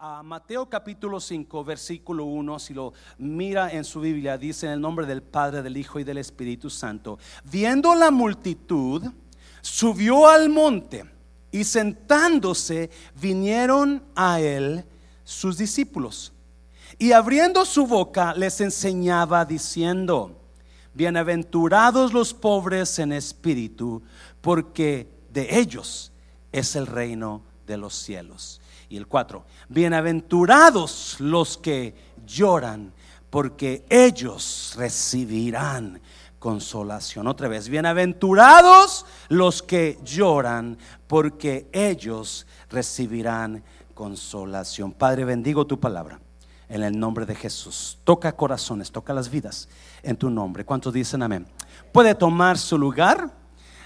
[0.00, 4.80] a Mateo capítulo 5, versículo 1, si lo mira en su Biblia, dice en el
[4.80, 9.02] nombre del Padre, del Hijo y del Espíritu Santo, viendo la multitud,
[9.60, 11.04] subió al monte
[11.50, 12.90] y sentándose
[13.20, 14.84] vinieron a él
[15.24, 16.32] sus discípulos.
[16.96, 20.40] Y abriendo su boca les enseñaba diciendo,
[20.94, 24.00] bienaventurados los pobres en espíritu,
[24.40, 26.12] porque de ellos
[26.52, 28.60] es el reino de los cielos.
[28.88, 31.94] Y el 4, bienaventurados los que
[32.26, 32.92] lloran,
[33.30, 36.00] porque ellos recibirán
[36.38, 37.26] consolación.
[37.26, 43.62] Otra vez, bienaventurados los que lloran, porque ellos recibirán
[43.94, 44.92] consolación.
[44.92, 46.20] Padre, bendigo tu palabra
[46.68, 47.98] en el nombre de Jesús.
[48.04, 49.68] Toca corazones, toca las vidas
[50.02, 50.64] en tu nombre.
[50.64, 51.46] ¿Cuántos dicen amén?
[51.92, 53.37] Puede tomar su lugar.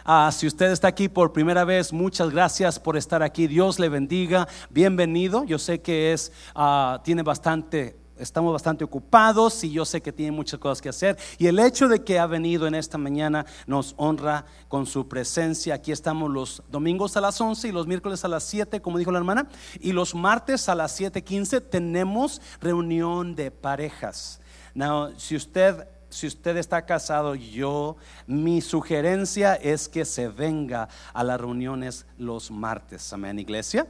[0.04, 3.46] Ah, si usted está aquí por primera vez, muchas gracias por estar aquí.
[3.46, 4.48] Dios le bendiga.
[4.70, 5.44] Bienvenido.
[5.44, 10.30] Yo sé que es, ah, tiene bastante estamos bastante ocupados y yo sé que tiene
[10.32, 11.18] muchas cosas que hacer.
[11.38, 15.74] Y el hecho de que ha venido en esta mañana nos honra con su presencia.
[15.74, 19.10] Aquí estamos los domingos a las 11 y los miércoles a las 7, como dijo
[19.10, 19.48] la hermana.
[19.80, 24.40] Y los martes a las 7:15 tenemos reunión de parejas.
[24.74, 27.96] Now, si usted si usted está casado, yo,
[28.26, 33.12] mi sugerencia es que se venga a las reuniones los martes.
[33.12, 33.86] Amén, iglesia.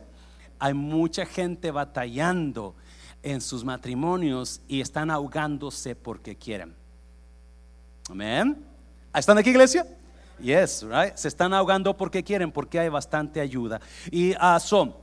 [0.59, 2.77] Hay mucha gente batallando
[3.25, 6.75] en sus matrimonios y están ahogándose porque quieren.
[8.09, 8.65] Amén.
[9.13, 9.85] ¿Están aquí, iglesia?
[10.39, 11.17] Yes, right.
[11.17, 13.81] Se están ahogando porque quieren, porque hay bastante ayuda.
[14.11, 14.95] Y uh, son.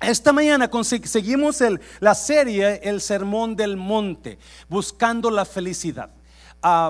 [0.00, 0.70] Esta mañana
[1.04, 4.38] seguimos el, la serie El Sermón del Monte,
[4.68, 6.10] buscando la felicidad.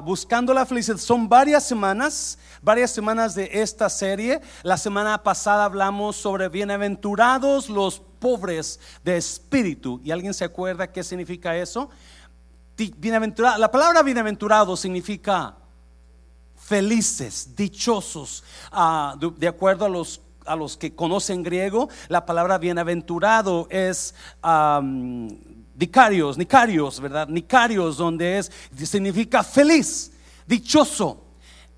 [0.04, 0.98] Buscando la Felicidad.
[0.98, 4.40] Son varias semanas, varias semanas de esta serie.
[4.62, 10.00] La semana pasada hablamos sobre bienaventurados los pobres de espíritu.
[10.04, 11.88] ¿Y alguien se acuerda qué significa eso?
[12.76, 15.56] La palabra bienaventurado significa
[16.54, 18.44] felices, dichosos.
[18.70, 24.14] Ah, de, acuerdo a los a los que conocen griego, la palabra bienaventurado es
[25.82, 27.26] Nicarios, Nicarios, ¿verdad?
[27.26, 28.52] Nicarios, donde es,
[28.84, 30.12] significa feliz,
[30.46, 31.24] dichoso.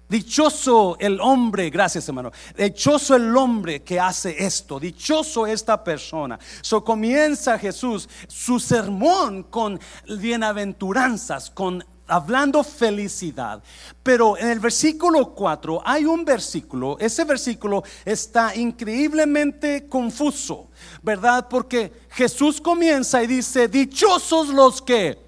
[0.06, 2.30] Dichoso el hombre, gracias hermano.
[2.54, 4.78] Dichoso el hombre que hace esto.
[4.78, 6.38] Dichoso esta persona.
[6.60, 13.62] So comienza Jesús su sermón con bienaventuranzas, con hablando felicidad.
[14.02, 20.68] Pero en el versículo 4 hay un versículo, ese versículo está increíblemente confuso,
[21.02, 21.48] ¿verdad?
[21.48, 25.18] Porque Jesús comienza y dice, dichosos los que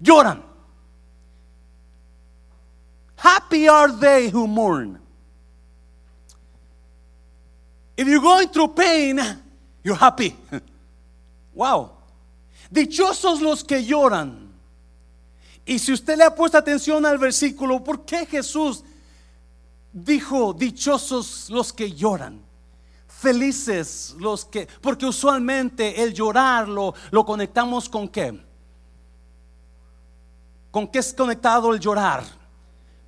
[0.00, 0.44] lloran.
[3.16, 4.98] Happy are they who mourn.
[7.96, 9.20] If you're going through pain,
[9.82, 10.36] you're happy.
[11.54, 11.90] Wow.
[12.70, 14.51] Dichosos los que lloran.
[15.64, 18.82] Y si usted le ha puesto atención al versículo, ¿por qué Jesús
[19.92, 22.40] dijo, dichosos los que lloran?
[23.06, 28.40] Felices los que, porque usualmente el llorar lo, conectamos con qué?
[30.72, 32.24] ¿Con qué es conectado el llorar?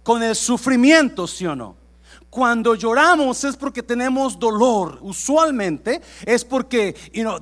[0.04, 1.74] Con el sufrimiento, ¿sí o no?
[2.30, 4.98] Cuando lloramos es porque tenemos dolor.
[5.02, 6.94] Usualmente es porque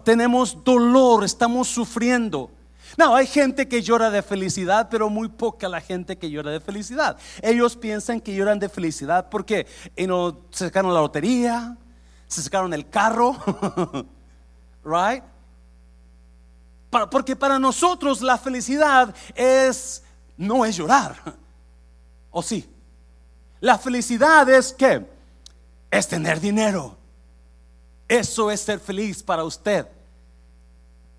[0.05, 2.51] tenemos dolor, estamos sufriendo.
[2.97, 6.61] No, hay gente que llora de felicidad, pero muy poca la gente que llora de
[6.61, 7.17] felicidad.
[7.41, 9.67] Ellos piensan que lloran de felicidad porque
[10.51, 11.77] se sacaron la lotería,
[12.27, 13.37] se sacaron el carro,
[14.85, 15.25] right?
[17.11, 20.03] porque para nosotros la felicidad es
[20.37, 21.17] no es llorar,
[22.31, 22.69] ¿o sí?
[23.61, 25.07] La felicidad es que
[25.91, 26.99] es tener dinero.
[28.09, 29.87] Eso es ser feliz para usted.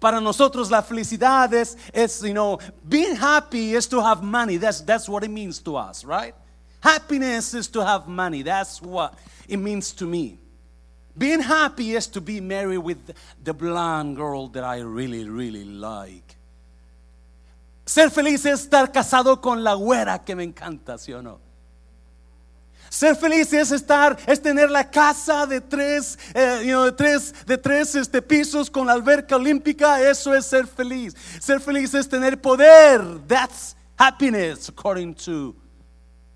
[0.04, 2.60] Para nosotros la felicidad es, es, you know,
[2.90, 4.58] being happy is to have money.
[4.58, 6.36] That's, that's what it means to us, right?
[6.82, 8.42] Happiness is to have money.
[8.44, 10.40] That's what it means to me.
[11.18, 16.36] Being happy is to be married with the blonde girl that I really, really like.
[17.86, 21.40] Ser feliz es estar casado con la güera que me encanta, ¿sí o no?
[22.90, 27.96] Ser feliz es estar, es tener la casa de tres, eh, de tres, de tres
[27.96, 30.00] este, pisos con la alberca olímpica.
[30.02, 31.16] Eso es ser feliz.
[31.42, 33.02] Ser feliz es tener poder.
[33.28, 35.56] That's happiness according to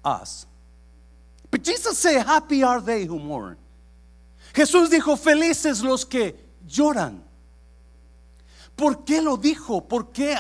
[0.04, 0.48] us.
[1.52, 3.58] But Jesus said, happy are they who mourn.
[4.54, 6.36] Jesús dijo, felices los que
[6.68, 7.24] lloran.
[8.76, 9.88] ¿Por qué lo dijo?
[9.88, 10.38] ¿Por qué?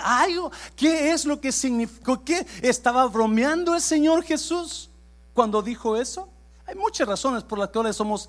[0.75, 2.24] ¿Qué es lo que significó?
[2.24, 4.87] ¿Qué estaba bromeando el Señor Jesús?
[5.38, 6.28] Cuando dijo eso?
[6.66, 8.28] Hay muchas razones por las cuales somos,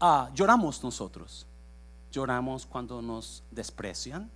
[0.00, 1.46] ah, lloramos nosotros.
[2.10, 4.30] Lloramos cuando nos desprecian.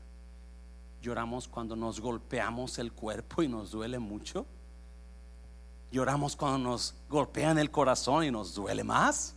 [1.01, 4.45] Lloramos cuando nos golpeamos el cuerpo y nos duele mucho.
[5.91, 9.35] Lloramos cuando nos golpean el corazón y nos duele más.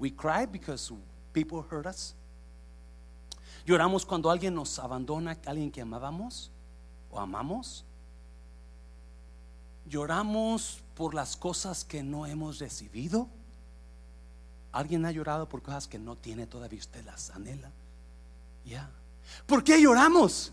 [0.00, 0.92] We cry because
[1.32, 2.12] people hurt us.
[3.64, 6.50] Lloramos cuando alguien nos abandona, alguien que amábamos
[7.08, 7.84] o amamos.
[9.88, 13.28] Lloramos por las cosas que no hemos recibido.
[14.72, 17.70] ¿Alguien ha llorado por cosas que no tiene todavía usted las anhela?
[18.64, 18.90] Ya.
[19.46, 20.52] ¿Por qué lloramos?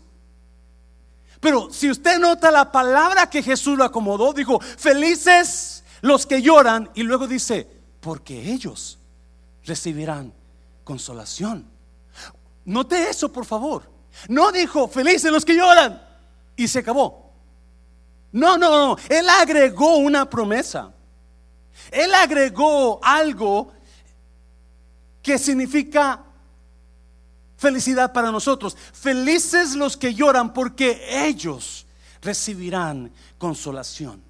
[1.40, 6.90] Pero si usted nota la palabra que Jesús lo acomodó, dijo, felices los que lloran,
[6.94, 7.66] y luego dice,
[8.00, 8.98] porque ellos
[9.64, 10.32] recibirán
[10.84, 11.66] consolación.
[12.66, 13.90] Note eso, por favor.
[14.28, 16.02] No dijo, felices los que lloran,
[16.56, 17.23] y se acabó.
[18.34, 18.96] No, no, no.
[19.08, 20.92] Él agregó una promesa.
[21.90, 23.72] Él agregó algo
[25.22, 26.20] que significa
[27.56, 28.76] felicidad para nosotros.
[28.92, 31.86] Felices los que lloran porque ellos
[32.20, 34.20] recibirán consolación.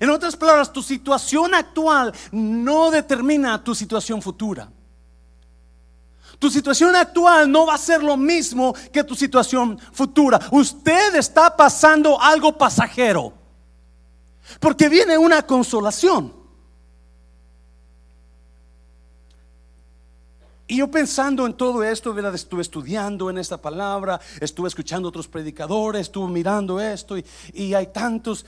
[0.00, 4.70] En otras palabras, tu situación actual no determina tu situación futura.
[6.38, 10.38] Tu situación actual no va a ser lo mismo que tu situación futura.
[10.50, 13.32] Usted está pasando algo pasajero.
[14.60, 16.32] Porque viene una consolación.
[20.68, 22.34] Y yo pensando en todo esto, ¿verdad?
[22.34, 28.44] estuve estudiando en esta palabra, estuve escuchando otros predicadores, estuve mirando esto y, hay tantos.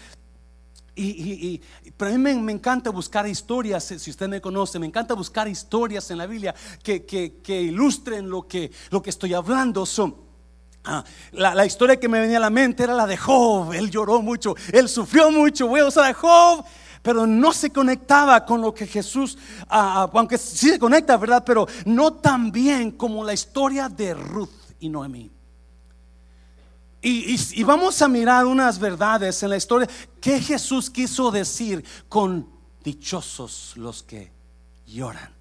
[1.00, 1.60] Y,
[1.96, 6.10] pero a mí me, encanta buscar historias, si usted me conoce, me encanta buscar historias
[6.10, 9.86] en la Biblia que, ilustren lo que, lo que estoy hablando.
[9.86, 10.16] Son,
[10.84, 13.72] ah, la, historia que me venía a la mente era la de Job.
[13.72, 15.68] Él lloró mucho, él sufrió mucho.
[15.68, 16.64] Voy a usar a Job
[17.00, 21.42] pero no se conectaba con lo que Jesús, ah, ah, aunque sí se conecta, ¿verdad?
[21.46, 24.50] Pero no tan bien como la historia de Ruth
[24.80, 25.37] y Noemí.
[27.00, 29.88] Y, y, y, vamos a mirar unas verdades en la historia
[30.20, 32.48] que Jesús quiso decir con
[32.82, 34.32] dichosos los que
[34.86, 35.32] lloran.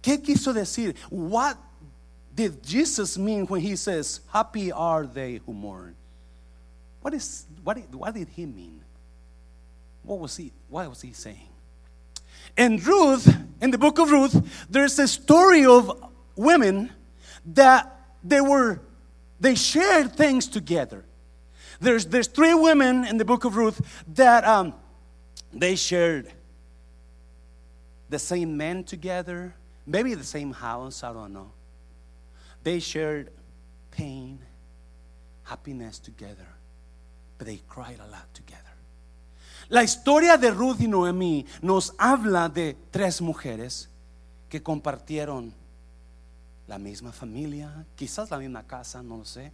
[0.00, 0.94] ¿Qué quiso decir?
[1.10, 1.56] What
[2.32, 5.96] did Jesus mean when he says, Happy are they who mourn?
[7.00, 8.82] What, is, what, what did he mean?
[10.04, 11.48] What was he, what was he saying?
[12.56, 13.28] In Ruth,
[13.60, 15.90] in the book of Ruth, there's a story of
[16.36, 16.92] women
[17.44, 17.92] that
[18.22, 18.80] they were,
[19.40, 21.04] they shared things together.
[21.80, 23.80] There's, there's three women in the book of Ruth
[24.14, 24.74] that um,
[25.52, 26.32] they shared
[28.08, 29.54] the same men together,
[29.86, 31.50] maybe the same house, I don't know.
[32.62, 33.30] They shared
[33.90, 34.38] pain,
[35.44, 36.46] happiness together,
[37.38, 38.62] but they cried a lot together.
[39.68, 43.88] La historia de Ruth y Noemí nos habla de tres mujeres
[44.48, 45.52] que compartieron
[46.66, 49.52] la misma familia, quizás la misma casa, no lo sé.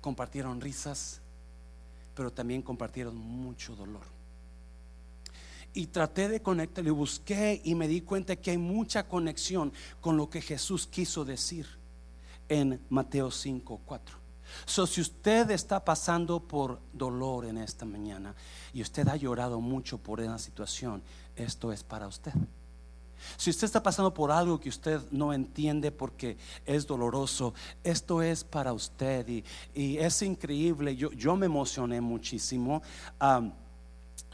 [0.00, 1.20] Compartieron risas,
[2.14, 4.02] pero también compartieron mucho dolor.
[5.72, 10.16] Y traté de conectar, y busqué y me di cuenta que hay mucha conexión con
[10.16, 11.66] lo que Jesús quiso decir
[12.48, 14.18] en Mateo 5, 4.
[14.66, 18.34] So, si usted está pasando por dolor en esta mañana
[18.72, 21.02] y usted ha llorado mucho por una situación,
[21.34, 22.32] esto es para usted.
[23.36, 28.44] Si usted está pasando por algo que usted no entiende porque es doloroso, esto es
[28.44, 29.44] para usted y,
[29.98, 30.96] es increíble.
[30.96, 32.82] Yo, me emocioné muchísimo.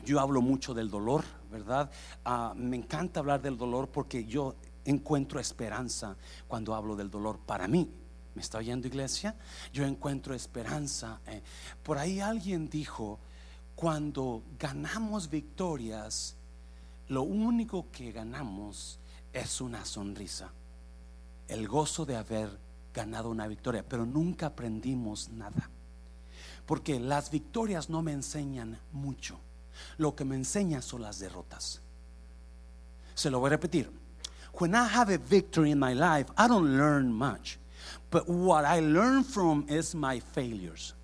[0.04, 1.90] yo hablo mucho del dolor, ¿verdad?
[2.24, 4.54] Ah, me encanta hablar del dolor porque yo
[4.84, 6.16] encuentro esperanza
[6.48, 7.90] cuando hablo del dolor para mí.
[8.34, 9.34] ¿Me está oyendo iglesia?
[9.72, 11.20] Yo encuentro esperanza.
[11.26, 11.42] Eh.
[11.82, 13.18] Por ahí alguien dijo,
[13.74, 16.36] cuando ganamos victorias,
[17.10, 19.00] lo único que ganamos
[19.32, 20.52] es una sonrisa,
[21.48, 22.56] el gozo de haber
[22.94, 25.68] ganado una victoria, pero nunca aprendimos nada.
[26.66, 29.40] Porque las victorias no me enseñan mucho.
[29.98, 31.80] Lo que me enseña son las derrotas.
[33.14, 33.90] Se lo voy a repetir.
[34.60, 37.58] When I have a victory in my life, I don't learn much.
[38.10, 40.94] But what I learn from is my failures.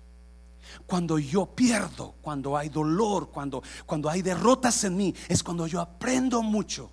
[0.85, 5.81] Cuando yo pierdo, cuando hay dolor, cuando, cuando hay derrotas en mí, es cuando yo
[5.81, 6.91] aprendo mucho.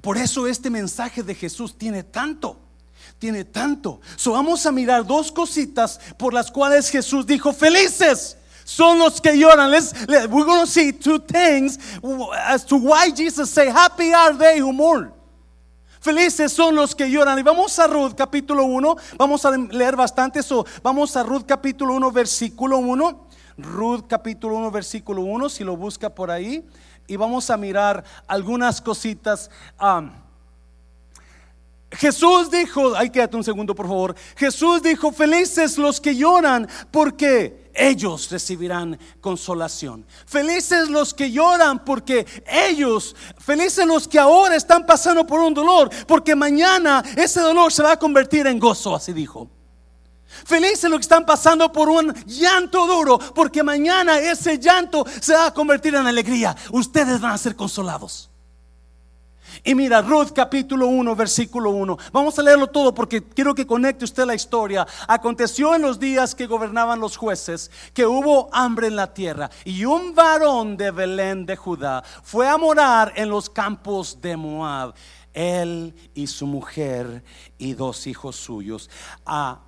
[0.00, 2.60] Por eso este mensaje de Jesús tiene tanto,
[3.18, 4.00] tiene tanto.
[4.16, 9.36] So vamos a mirar dos cositas por las cuales Jesús dijo, felices son los que
[9.36, 9.70] lloran.
[10.08, 11.78] We're going to see two things
[12.46, 15.15] as to why Jesus say, happy are they who mourn.
[16.06, 17.36] Felices son los que lloran.
[17.36, 18.96] Y vamos a Ruth capítulo 1.
[19.18, 20.64] Vamos a leer bastante eso.
[20.80, 23.26] Vamos a Ruth capítulo 1 versículo 1.
[23.58, 25.48] Ruth capítulo 1 versículo 1.
[25.48, 26.64] Si lo busca por ahí.
[27.08, 29.50] Y vamos a mirar algunas cositas.
[29.82, 30.12] Um,
[31.90, 34.14] Jesús dijo, ay, quédate un segundo por favor.
[34.36, 40.06] Jesús dijo, felices los que lloran porque ellos recibirán consolación.
[40.26, 45.90] Felices los que lloran porque ellos, felices los que ahora están pasando por un dolor,
[46.06, 49.50] porque mañana ese dolor se va a convertir en gozo, así dijo.
[50.44, 55.46] Felices los que están pasando por un llanto duro, porque mañana ese llanto se va
[55.46, 56.54] a convertir en alegría.
[56.72, 58.30] Ustedes van a ser consolados.
[59.64, 61.98] Y mira, Ruth capítulo 1, versículo 1.
[62.12, 64.86] Vamos a leerlo todo porque quiero que conecte usted la historia.
[65.08, 69.84] Aconteció en los días que gobernaban los jueces que hubo hambre en la tierra y
[69.84, 74.94] un varón de Belén de Judá fue a morar en los campos de Moab.
[75.32, 77.22] Él y su mujer
[77.58, 78.88] y dos hijos suyos.
[79.26, 79.65] A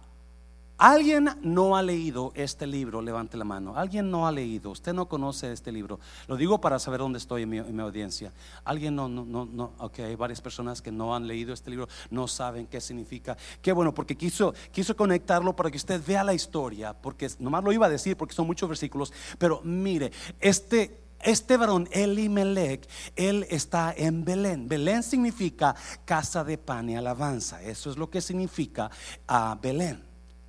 [0.78, 3.02] ¿Alguien no ha leído este libro?
[3.02, 3.76] Levante la mano.
[3.76, 4.70] ¿Alguien no ha leído?
[4.70, 5.98] Usted no conoce este libro.
[6.28, 8.32] Lo digo para saber dónde estoy en mi, audiencia.
[8.64, 9.72] ¿Alguien no, no, no, no?
[9.78, 13.36] Ok, hay varias personas que no han leído este libro, no saben qué significa.
[13.60, 17.72] Qué bueno, porque quiso, quiso conectarlo para que usted vea la historia, porque nomás lo
[17.72, 23.92] iba a decir porque son muchos versículos, pero mire, este este varón, Elimelech, él está
[23.96, 24.68] en Belén.
[24.68, 27.60] Belén significa casa de pan y alabanza.
[27.60, 28.84] Eso es lo que significa
[29.26, 30.07] a ah, Belén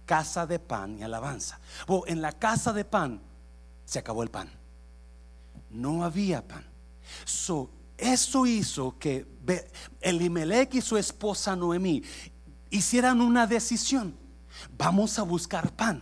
[0.10, 1.60] casa de pan y alabanza.
[2.08, 3.22] En la casa de pan
[3.86, 4.50] se acabó el pan.
[5.70, 6.66] No había pan.
[7.96, 9.28] eso hizo que
[10.02, 12.02] Elimelech y su esposa Noemí
[12.72, 14.16] hicieran una decisión.
[14.76, 16.02] Vamos a buscar pan.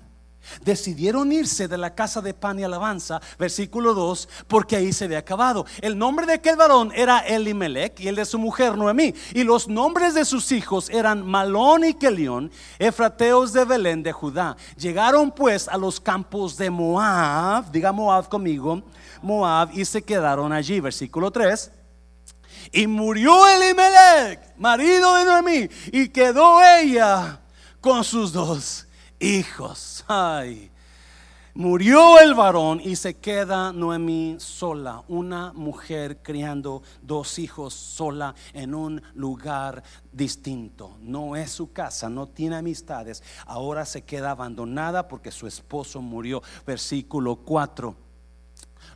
[0.63, 5.20] Decidieron irse de la casa de pan y alabanza, versículo 2, porque ahí se había
[5.20, 5.66] acabado.
[5.82, 9.13] El nombre de aquel varón era Elimelech y el de su mujer Noemí.
[9.34, 14.58] Y los nombres de sus hijos eran Malón y Kelión, efrateos de Belén de Judá.
[14.77, 18.84] Llegaron pues a los campos de Moab, diga Moab conmigo,
[19.22, 20.80] Moab, y se quedaron allí.
[20.80, 21.72] Versículo 3.
[22.72, 27.39] Y murió Elimelech, marido de Noemí, y quedó ella
[27.80, 28.87] con sus dos
[29.20, 30.04] hijos.
[30.08, 30.72] Ay.
[31.58, 38.76] Murió el varón y se queda Noemí sola, una mujer criando dos hijos sola en
[38.76, 39.82] un lugar
[40.12, 40.98] distinto.
[41.02, 43.24] No es su casa, no tiene amistades.
[43.48, 46.44] Ahora se queda abandonada porque su esposo murió.
[46.64, 48.08] Versículo 4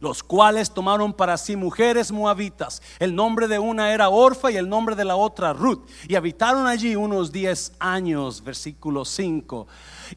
[0.01, 2.82] los cuales tomaron para sí mujeres moabitas.
[3.00, 5.88] El nombre de una era Orfa y el nombre de la otra Ruth.
[6.08, 9.68] Y habitaron allí unos diez años, versículo 5.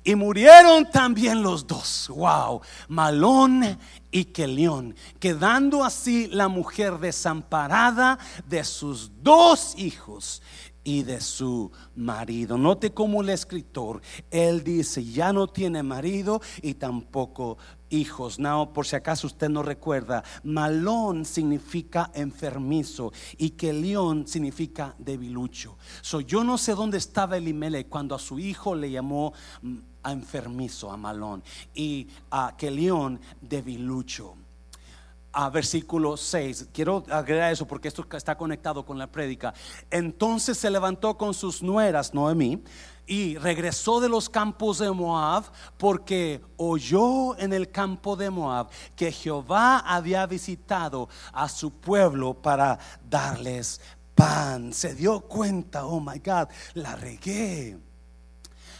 [0.02, 2.08] Y murieron también los dos.
[2.08, 3.78] Wow, Malón
[4.10, 10.42] y Kelión, quedando así la mujer desamparada de sus dos hijos
[10.84, 12.58] y de su marido.
[12.58, 17.56] Note cómo el escritor, él dice, ya no tiene marido y tampoco
[17.94, 18.38] hijos.
[18.38, 25.76] No, por si acaso usted no recuerda, malón significa enfermizo y que león significa debilucho.
[26.02, 29.32] So, yo no sé dónde estaba Elimele cuando a su hijo le llamó
[29.62, 31.42] mm, a enfermizo, a malón,
[31.74, 32.70] y a que
[33.40, 34.36] debilucho
[35.34, 36.68] a versículo 6.
[36.72, 39.52] Quiero agregar eso porque esto está conectado con la prédica.
[39.90, 42.62] Entonces se levantó con sus nueras, Noemí,
[43.06, 45.44] y regresó de los campos de Moab
[45.76, 52.78] porque oyó en el campo de Moab que Jehová había visitado a su pueblo para
[53.08, 53.80] darles
[54.14, 54.72] pan.
[54.72, 57.78] Se dio cuenta, oh my God, la regué.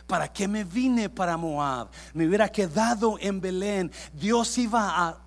[0.06, 1.88] ¿Para qué me vine para Moab?
[2.12, 3.90] Me hubiera quedado en Belén.
[4.12, 5.23] Dios iba a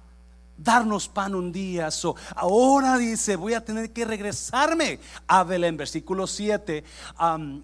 [0.57, 1.91] darnos pan un día.
[1.91, 5.77] So, ahora dice, voy a tener que regresarme a Belén.
[5.77, 6.83] Versículo 7.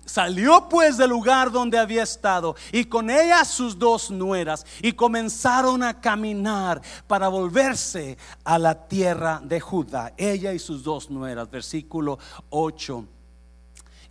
[0.05, 5.83] salió pues del lugar donde había estado y con ella sus dos nueras y comenzaron
[5.83, 10.13] a caminar para volverse a la tierra de Judá.
[10.17, 11.49] Ella y sus dos nueras.
[11.49, 12.19] Versículo
[12.49, 13.12] 8.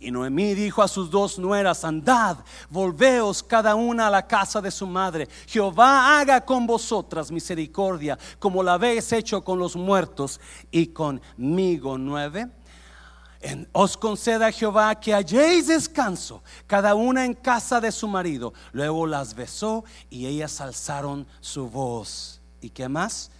[0.03, 4.69] Y Noemí dijo a sus dos nueras, andad, volveos cada una a la casa de
[4.69, 5.29] su madre.
[5.47, 10.41] Jehová haga con vosotras misericordia, como la habéis hecho con los muertos
[10.71, 11.97] y conmigo.
[11.97, 12.49] Nueve.
[13.71, 18.53] os conceda Jehová que halléis descanso, cada una en casa de su marido.
[18.73, 22.41] Luego las besó y ellas alzaron su voz.
[22.59, 23.31] ¿Y qué más?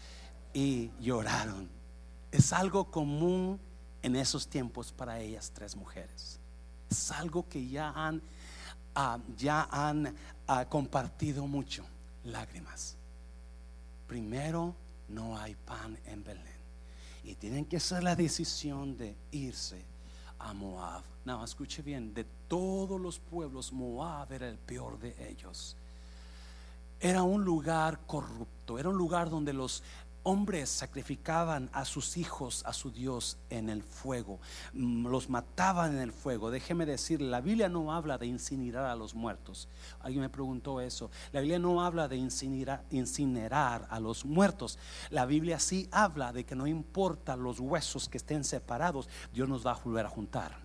[0.54, 1.70] Y lloraron.
[2.32, 3.60] Es algo común
[4.02, 6.40] en esos tiempos para ellas tres mujeres
[6.94, 8.22] es algo que ya han,
[8.96, 10.16] ah, ya han
[10.48, 11.84] ah, compartido mucho,
[12.24, 12.96] lágrimas.
[14.08, 14.76] Primero,
[15.10, 16.64] no hay pan en Belén.
[17.24, 19.84] Y tienen que hacer la decisión de irse
[20.40, 21.04] a Moab.
[21.26, 25.76] No, escuche bien, de todos los pueblos, Moab era el peor de ellos.
[27.00, 29.84] Era un lugar corrupto, era un lugar donde los
[30.24, 34.40] hombres sacrificaban a sus hijos, a su Dios en el fuego,
[34.74, 36.50] mm, los mataban en el fuego.
[36.50, 39.68] Déjeme decir, la Biblia no habla de incinerar a los muertos.
[40.00, 41.12] Alguien me preguntó eso.
[41.32, 44.80] La Biblia no habla de incinerar, incinerar a los muertos.
[45.10, 49.66] La Biblia sí habla de que no importa los huesos que estén separados, Dios nos
[49.66, 50.58] va a volver a juntar.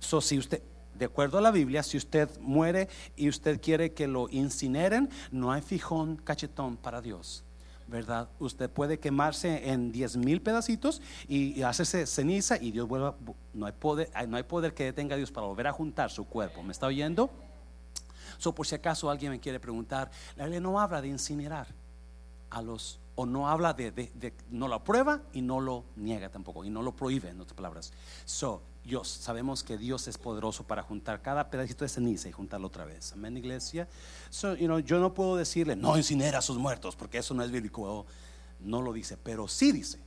[0.00, 0.62] So, si usted,
[0.94, 5.52] de acuerdo a la Biblia, si usted muere y usted quiere que lo incineren, no
[5.52, 7.44] hay fijón cachetón para Dios.
[7.92, 8.28] ¿Verdad?
[8.40, 13.14] Usted puede quemarse en 10 mil pedacitos y, hacerse ceniza y Dios vuelva,
[13.54, 16.24] no hay, poder, no hay poder que detenga a Dios para volver a juntar su
[16.24, 16.62] cuerpo.
[16.62, 17.30] ¿Me está oyendo?
[18.38, 21.68] So, por si acaso alguien me quiere preguntar, la Biblia no habla de incinerar
[22.50, 26.64] a los, o no habla de, de, no lo aprueba y no lo niega tampoco,
[26.64, 27.92] y no lo prohíbe, en otras palabras.
[28.24, 32.66] So, Dios, sabemos que Dios es poderoso para juntar cada pedacito de ceniza y juntarlo
[32.66, 33.12] otra vez.
[33.12, 33.88] Amén, iglesia.
[34.28, 37.44] So, you know, yo no puedo decirle, no incinera a sus muertos, porque eso no
[37.44, 38.06] es bíblico.
[38.60, 39.98] No lo dice, pero sí dice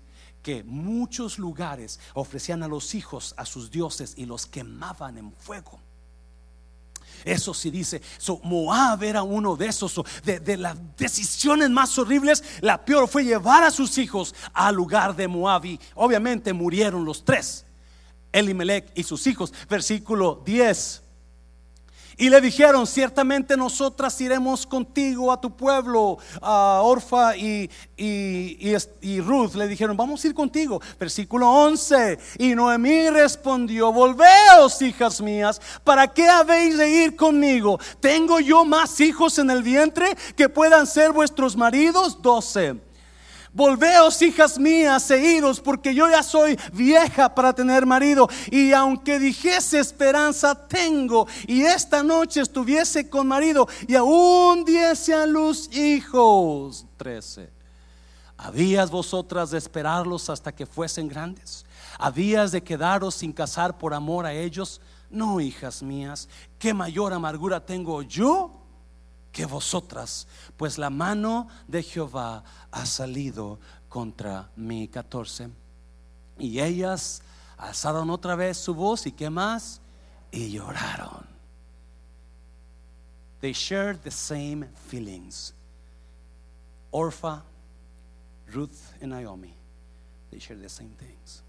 [0.42, 5.80] que muchos lugares ofrecían a los hijos a sus dioses y los quemaban en fuego.
[7.24, 12.44] Eso sí dice, so, Moab era uno de esos, de, de, las decisiones más horribles.
[12.62, 17.24] La peor fue llevar a sus hijos al lugar de Moab y obviamente murieron los
[17.26, 17.65] tres.
[18.36, 19.54] Elimelech y sus hijos.
[19.70, 21.02] Versículo 10.
[22.18, 26.18] Y le dijeron, ciertamente nosotras iremos contigo a tu pueblo.
[26.42, 30.82] A Orfa y, y, y, Ruth le dijeron, vamos a ir contigo.
[30.98, 32.18] Versículo 11.
[32.40, 37.80] Y Noemí respondió, volveos, hijas mías, ¿para qué habéis de ir conmigo?
[38.00, 42.22] ¿Tengo yo más hijos en el vientre que puedan ser vuestros maridos?
[42.22, 42.76] 12.
[43.56, 48.28] Volveos, hijas mías, e iros, porque yo ya soy vieja para tener marido.
[48.52, 55.26] Y aunque dijese esperanza tengo, y esta noche estuviese con marido, y aún diese a
[55.26, 56.86] luz hijos.
[56.98, 57.50] 13.
[58.36, 61.66] ¿Habías vosotras de esperarlos hasta que fuesen grandes?
[61.98, 64.82] ¿Habías de quedaros sin casar por amor a ellos?
[65.10, 66.28] No, hijas mías,
[66.60, 68.65] ¿qué mayor amargura tengo yo
[69.36, 74.88] que vosotras, pues la mano de Jehová ha salido contra mí.
[74.88, 75.50] 14.
[76.40, 77.22] Y ellas
[77.58, 79.82] alzaron otra vez su voz y qué más?
[80.32, 81.28] Y lloraron.
[83.42, 85.54] They shared the same feelings.
[86.92, 87.44] Orpha,
[88.48, 89.54] Ruth, and Naomi,
[90.32, 91.44] they shared the same things.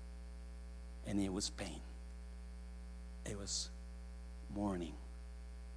[1.07, 1.81] And it was pain.
[3.25, 3.70] It was
[4.53, 4.94] mourning,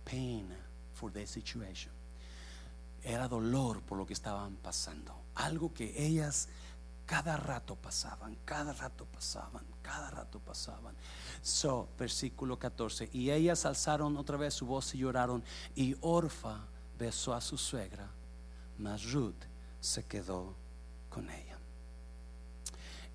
[0.06, 0.48] pain
[0.96, 1.92] for their situation
[3.04, 5.16] era dolor por lo que estaban pasando.
[5.36, 6.50] Algo que ellas
[7.10, 10.94] cada rato pasaban, cada rato pasaban, cada rato pasaban.
[11.42, 13.10] So, versículo 14.
[13.12, 15.44] Y ellas alzaron otra vez su voz y lloraron.
[15.76, 16.68] Y Orfa
[17.00, 18.08] besó a su suegra,
[18.78, 19.42] mas Ruth
[19.80, 20.54] se quedó
[21.10, 21.58] con ella.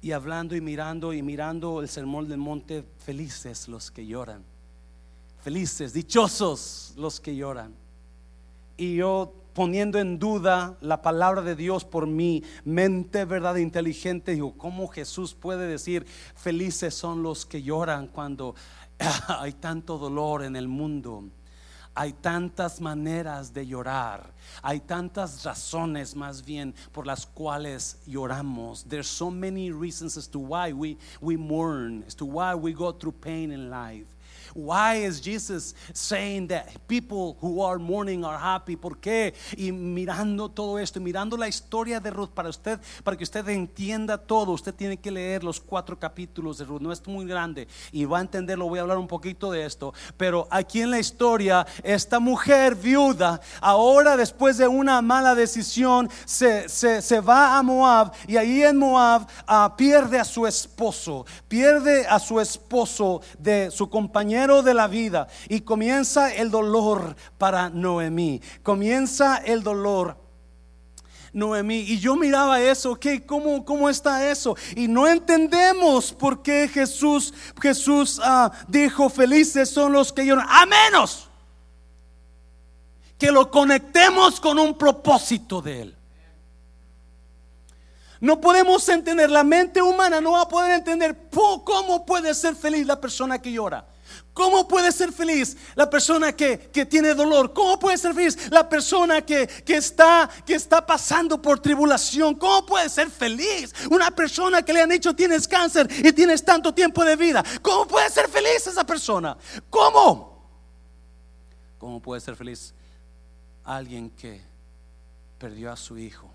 [0.02, 4.44] Y hablando y mirando y mirando el sermón del monte, felices los que lloran.
[5.40, 7.76] Felices, dichosos los que lloran.
[8.76, 14.32] Y yo poniendo en duda la palabra de Dios por mi mente, verdad, inteligente.
[14.32, 18.54] Digo, ¿cómo Jesús puede decir, felices son los que lloran cuando
[19.28, 21.24] hay tanto dolor en el mundo?
[21.96, 28.84] Hay tantas maneras de llorar, hay tantas razones más bien por las cuales lloramos.
[28.88, 32.90] There's so many reasons as to why we, we mourn, as to why we go
[32.90, 34.13] through pain in life.
[34.54, 38.76] Why is Jesus saying that people who are mourning are happy?
[38.76, 39.34] ¿Por qué?
[39.56, 44.16] Y mirando todo esto, mirando la historia de Ruth para usted, para que usted entienda
[44.16, 46.80] todo, usted tiene que leer los cuatro capítulos de Ruth.
[46.80, 48.68] No es muy grande y va a entenderlo.
[48.68, 49.92] Voy a hablar un poquito de esto.
[50.16, 56.68] Pero aquí en la historia, esta mujer viuda, ahora después de una mala decisión, se,
[56.68, 62.06] se, se va a Moab y ahí en Moab uh, pierde a su esposo, pierde
[62.06, 68.40] a su esposo de su compañero de la vida y comienza el dolor para Noemí.
[68.62, 70.16] Comienza el dolor
[71.32, 71.80] Noemí.
[71.80, 73.24] Y yo miraba eso, ¿qué?
[73.24, 74.56] ¿Cómo, ¿Cómo está eso?
[74.76, 80.66] Y no entendemos por qué Jesús, Jesús uh, dijo, felices son los que lloran, a
[80.66, 81.28] menos
[83.18, 85.96] que lo conectemos con un propósito de Él.
[88.20, 92.86] No podemos entender, la mente humana no va a poder entender cómo puede ser feliz
[92.86, 93.86] la persona que llora.
[94.34, 96.58] ¿Cómo puede ser feliz la persona que,
[96.90, 97.54] tiene dolor?
[97.54, 102.34] ¿Cómo puede ser feliz la persona que, está, que está pasando por tribulación?
[102.34, 106.74] ¿Cómo puede ser feliz una persona que le han dicho tienes cáncer y tienes tanto
[106.74, 107.42] tiempo de vida?
[107.62, 109.36] ¿Cómo puede ser feliz esa persona?
[109.70, 110.34] ¿Cómo?
[111.78, 112.74] ¿Cómo puede ser feliz
[113.64, 114.42] alguien que
[115.38, 116.34] perdió a su hijo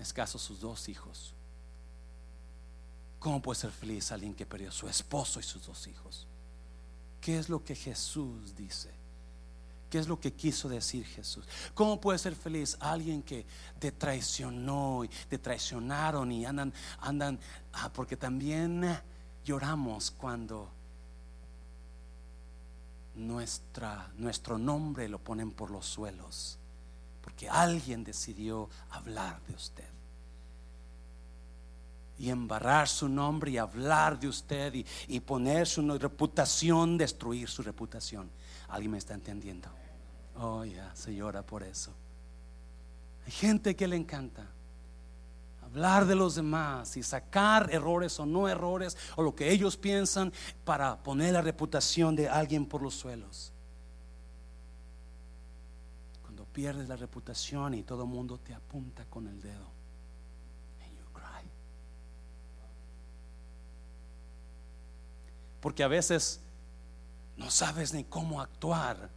[0.00, 1.34] escasos sus dos hijos.
[3.18, 6.26] ¿Cómo puede ser feliz alguien que perdió a su esposo y sus dos hijos?
[7.20, 8.90] ¿Qué es lo que Jesús dice?
[9.90, 11.44] ¿Qué es lo que quiso decir Jesús?
[11.74, 13.44] ¿Cómo puede ser feliz alguien que
[13.78, 17.38] te traicionó y te traicionaron y andan, andan,
[17.72, 18.98] ah, porque también
[19.44, 20.70] lloramos cuando
[23.16, 26.56] nuestra, nuestro nombre lo ponen por los suelos,
[27.20, 29.89] porque alguien decidió hablar de usted
[32.20, 34.74] y embarrar su nombre y hablar de usted
[35.08, 38.30] y, poner su reputación, destruir su reputación.
[38.68, 39.70] ¿Alguien me está entendiendo?
[40.36, 41.92] Oh, ya, se llora por eso.
[43.24, 44.46] Hay gente que le encanta
[45.62, 50.30] hablar de los demás y sacar errores o no errores o lo que ellos piensan
[50.62, 53.50] para poner la reputación de alguien por los suelos.
[56.20, 59.79] Cuando pierdes la reputación y todo el mundo te apunta con el dedo.
[65.60, 66.40] Porque a veces
[67.36, 69.10] no sabes ni cómo actuar.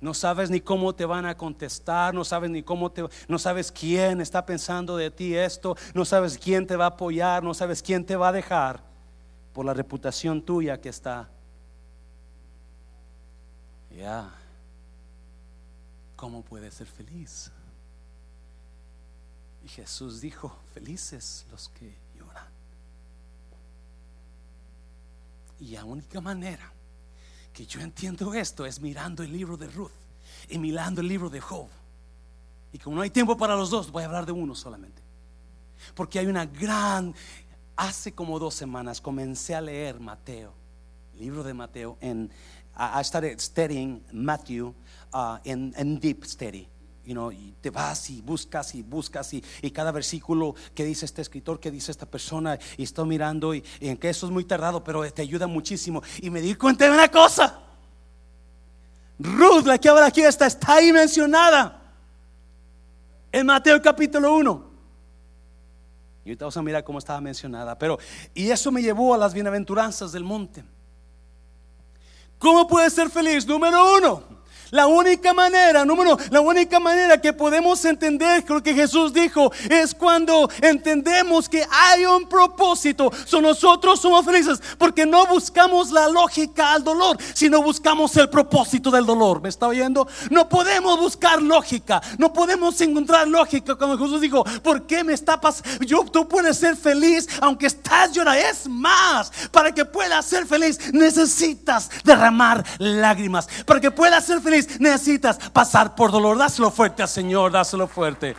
[0.00, 3.70] No sabes ni cómo te van a contestar, no sabes ni cómo te no sabes
[3.70, 7.82] quién está pensando de ti esto, no sabes quién te va a apoyar, no sabes
[7.82, 8.80] quién te va a dejar
[9.52, 11.28] por la reputación tuya que está.
[13.94, 14.30] Ya.
[16.16, 17.50] ¿Cómo puedes ser feliz?
[19.64, 21.94] Y Jesús dijo, felices los que
[25.60, 26.72] Y la única manera
[27.52, 29.90] que yo entiendo esto es mirando el libro de Ruth
[30.48, 31.68] y mirando el libro de Job.
[32.72, 35.02] Y como no hay tiempo para los dos, voy a hablar de uno solamente.
[35.94, 37.14] Porque hay una gran...
[37.76, 40.52] Hace como dos semanas comencé a leer Mateo,
[41.14, 42.30] el libro de Mateo, en,
[42.76, 44.74] I started studying Matthew
[45.14, 46.68] uh, in, in deep study
[47.10, 49.42] y te vas y buscas y buscas y,
[49.72, 53.96] cada versículo que dice este escritor, que dice esta persona, y estoy mirando y, en
[53.96, 56.02] que eso es muy tardado, pero te ayuda muchísimo.
[56.20, 57.60] Y me di cuenta de una cosa.
[59.18, 61.82] Ruth, la que ahora aquí está, está ahí mencionada
[63.32, 64.70] en Mateo capítulo 1.
[66.24, 67.76] Y ahorita vamos a mirar cómo estaba mencionada.
[67.76, 67.98] Pero,
[68.34, 70.64] y eso me llevó a las bienaventuranzas del monte.
[72.38, 73.46] ¿Cómo puede ser feliz?
[73.46, 74.39] Número uno
[74.70, 79.94] la única manera, número, la única manera que podemos entender lo que Jesús dijo es
[79.94, 83.10] cuando entendemos que hay un propósito.
[83.26, 88.90] So nosotros somos felices porque no buscamos la lógica al dolor, sino buscamos el propósito
[88.90, 89.40] del dolor.
[89.40, 90.06] ¿Me está oyendo?
[90.30, 95.40] No podemos buscar lógica, no podemos encontrar lógica cuando Jesús dijo, ¿por qué me está
[95.40, 95.70] pasando?
[96.12, 98.40] Tú puedes ser feliz aunque estás llorando.
[98.40, 103.48] Es más, para que puedas ser feliz necesitas derramar lágrimas.
[103.66, 106.38] Para que puedas ser feliz necesitas pasar por dolor.
[106.38, 108.36] Dáselo fuerte al Señor, dáselo fuerte.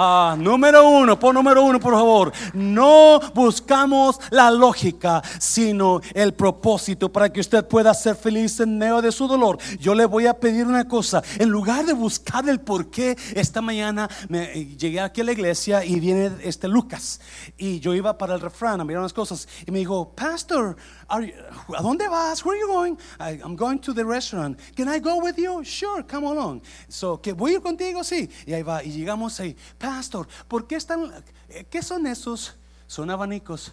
[0.00, 2.32] Ah, número uno, por número uno, por favor.
[2.52, 9.00] No buscamos la lógica, sino el propósito para que usted pueda ser feliz en medio
[9.00, 9.58] de su dolor.
[9.80, 11.22] Yo le voy a pedir una cosa.
[11.38, 15.32] En lugar de buscar el por qué, esta mañana me, eh, llegué aquí a la
[15.32, 17.20] iglesia y viene este Lucas.
[17.56, 19.48] Y yo iba para el refrán a mirar unas cosas.
[19.66, 20.76] Y me dijo, Pastor,
[21.08, 22.44] ¿a dónde vas?
[22.44, 22.98] Where are you going?
[23.18, 24.58] I'm going to the restaurant.
[24.76, 25.64] Can I go with you?
[25.64, 26.62] Sure, come along.
[26.88, 28.28] So, que voy a ir contigo, sí.
[28.46, 28.82] Y ahí va.
[28.82, 29.56] Y llegamos ahí.
[29.78, 31.12] Pastor, ¿por qué están?
[31.48, 32.54] Eh, ¿Qué son esos?
[32.86, 33.72] Son abanicos.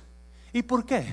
[0.53, 1.05] ¿Y por qué?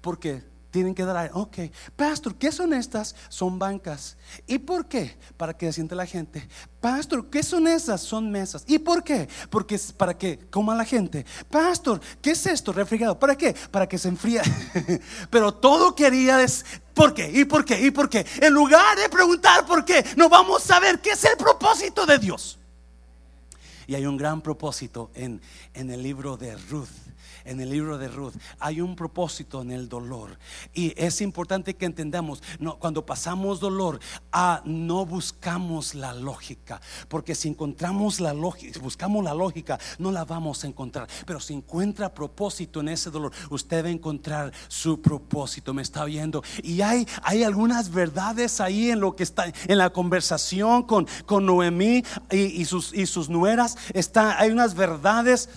[0.00, 0.42] Porque
[0.76, 1.56] tienen que dar Ok,
[1.96, 3.14] pastor, ¿qué son estas?
[3.30, 4.18] Son bancas.
[4.46, 5.16] ¿Y por qué?
[5.38, 6.46] Para que siente la gente.
[6.82, 8.02] Pastor, ¿qué son esas?
[8.02, 8.62] Son mesas.
[8.66, 9.26] ¿Y por qué?
[9.48, 11.24] Porque es para que coma la gente.
[11.50, 12.74] Pastor, ¿qué es esto?
[12.74, 13.18] Refrigerado.
[13.18, 13.56] ¿Para qué?
[13.70, 14.42] Para que se enfríe.
[15.30, 17.30] Pero todo quería es ¿por qué?
[17.32, 17.80] ¿Y por qué?
[17.80, 18.26] ¿Y por qué?
[18.42, 22.18] En lugar de preguntar por qué, no vamos a ver qué es el propósito de
[22.18, 22.58] Dios.
[23.86, 25.40] Y hay un gran propósito en,
[25.72, 26.90] en el libro de Ruth
[27.46, 30.38] en el libro de Ruth, hay un propósito en el dolor.
[30.74, 32.42] Y es importante que entendamos,
[32.78, 34.00] cuando pasamos dolor,
[34.32, 40.24] ah, no buscamos la lógica, porque si encontramos la lógica, buscamos la lógica, no la
[40.24, 41.08] vamos a encontrar.
[41.26, 45.74] Pero si encuentra propósito en ese dolor, usted va a encontrar su propósito.
[45.74, 46.42] ¿Me está viendo?
[46.62, 51.46] Y hay, hay algunas verdades ahí en lo que está, en la conversación con, con
[51.46, 53.76] Noemí y, sus, y sus nueras.
[53.92, 55.48] Está, hay unas verdades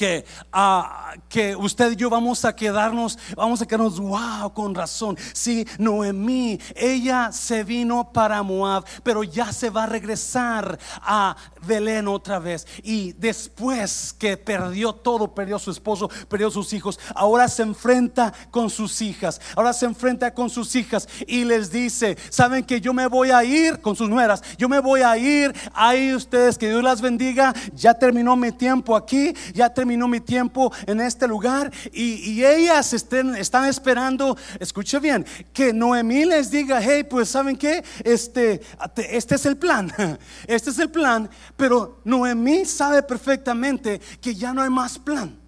[0.00, 5.14] que, ah, que usted y yo vamos a quedarnos, vamos a quedarnos, wow, con razón.
[5.34, 11.36] Sí, Noemí, ella se vino para Moab, pero ya se va a regresar a
[11.66, 12.66] Belén otra vez.
[12.82, 18.70] Y después que perdió todo, perdió su esposo, perdió sus hijos, ahora se enfrenta con
[18.70, 23.06] sus hijas, ahora se enfrenta con sus hijas y les dice, saben que yo me
[23.06, 26.82] voy a ir con sus nueras, yo me voy a ir, ahí ustedes, que Dios
[26.82, 32.44] las bendiga, ya terminó mi tiempo aquí, ya terminó mi tiempo en este lugar y,
[32.44, 38.60] ellas estén, están esperando, escuche bien, que Noemí les diga, hey, pues saben que este,
[38.96, 39.92] este es el plan,
[40.46, 45.38] este es el plan, pero Noemí sabe perfectamente que ya no hay más plan.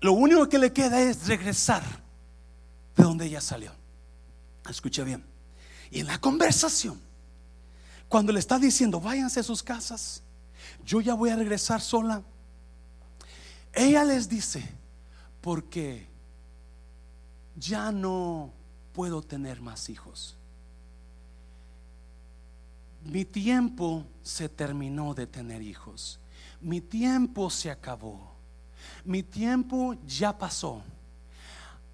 [0.00, 1.82] Lo único que le queda es regresar
[2.96, 3.72] de donde ella salió.
[4.68, 5.24] Escuche bien.
[5.90, 7.00] Y en la conversación,
[8.08, 10.22] cuando le está diciendo, váyanse a sus casas,
[10.84, 12.22] yo ya voy a regresar sola.
[13.74, 14.62] Ella les dice,
[15.40, 16.06] porque
[17.56, 18.50] ya no
[18.92, 20.36] puedo tener más hijos.
[23.04, 26.18] Mi tiempo se terminó de tener hijos.
[26.60, 28.32] Mi tiempo se acabó.
[29.04, 30.82] Mi tiempo ya pasó.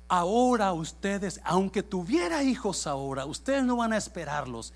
[0.07, 4.73] Ahora ustedes, aunque tuviera hijos ahora, ustedes no van a esperarlos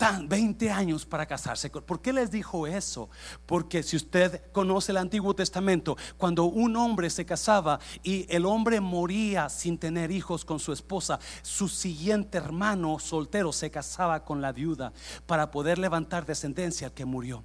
[0.00, 1.68] tan 20 años para casarse.
[1.68, 3.10] ¿Por qué les dijo eso?
[3.44, 8.80] Porque si usted conoce el Antiguo Testamento, cuando un hombre se casaba y el hombre
[8.80, 14.52] moría sin tener hijos con su esposa, su siguiente hermano soltero se casaba con la
[14.52, 14.94] viuda
[15.26, 17.44] para poder levantar descendencia que murió.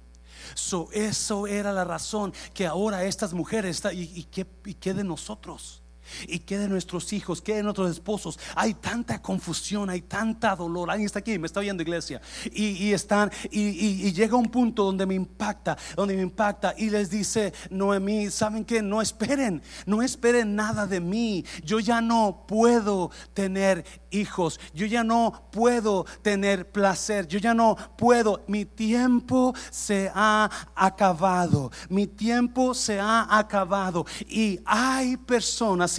[0.54, 4.28] So, eso era la razón que ahora estas mujeres, y, y,
[4.64, 5.82] y qué de nosotros?
[6.26, 8.38] Y que de nuestros hijos, que de nuestros esposos.
[8.54, 10.90] Hay tanta confusión, hay tanta dolor.
[10.90, 12.20] Alguien está aquí, me está oyendo iglesia.
[12.52, 16.74] Y, están, y, llega un punto donde me impacta, donde me impacta.
[16.76, 21.44] Y les dice Noemí, ¿saben que No esperen, no esperen nada de mí.
[21.64, 24.60] Yo ya no puedo tener hijos.
[24.74, 27.26] Yo ya no puedo tener placer.
[27.26, 28.42] Yo ya no puedo.
[28.46, 31.70] Mi tiempo se ha acabado.
[31.88, 34.06] Mi tiempo se ha acabado.
[34.28, 35.95] Y hay personas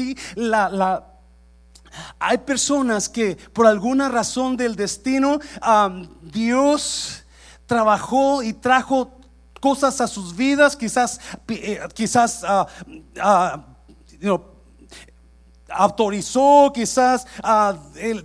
[2.19, 5.39] hay personas que por alguna razón del destino,
[6.21, 7.23] Dios
[7.65, 9.11] trabajó y trajo
[9.59, 12.67] cosas a sus vidas, quizás, eh, quizás ah,
[13.19, 13.65] ah,
[15.69, 17.75] autorizó, quizás ah,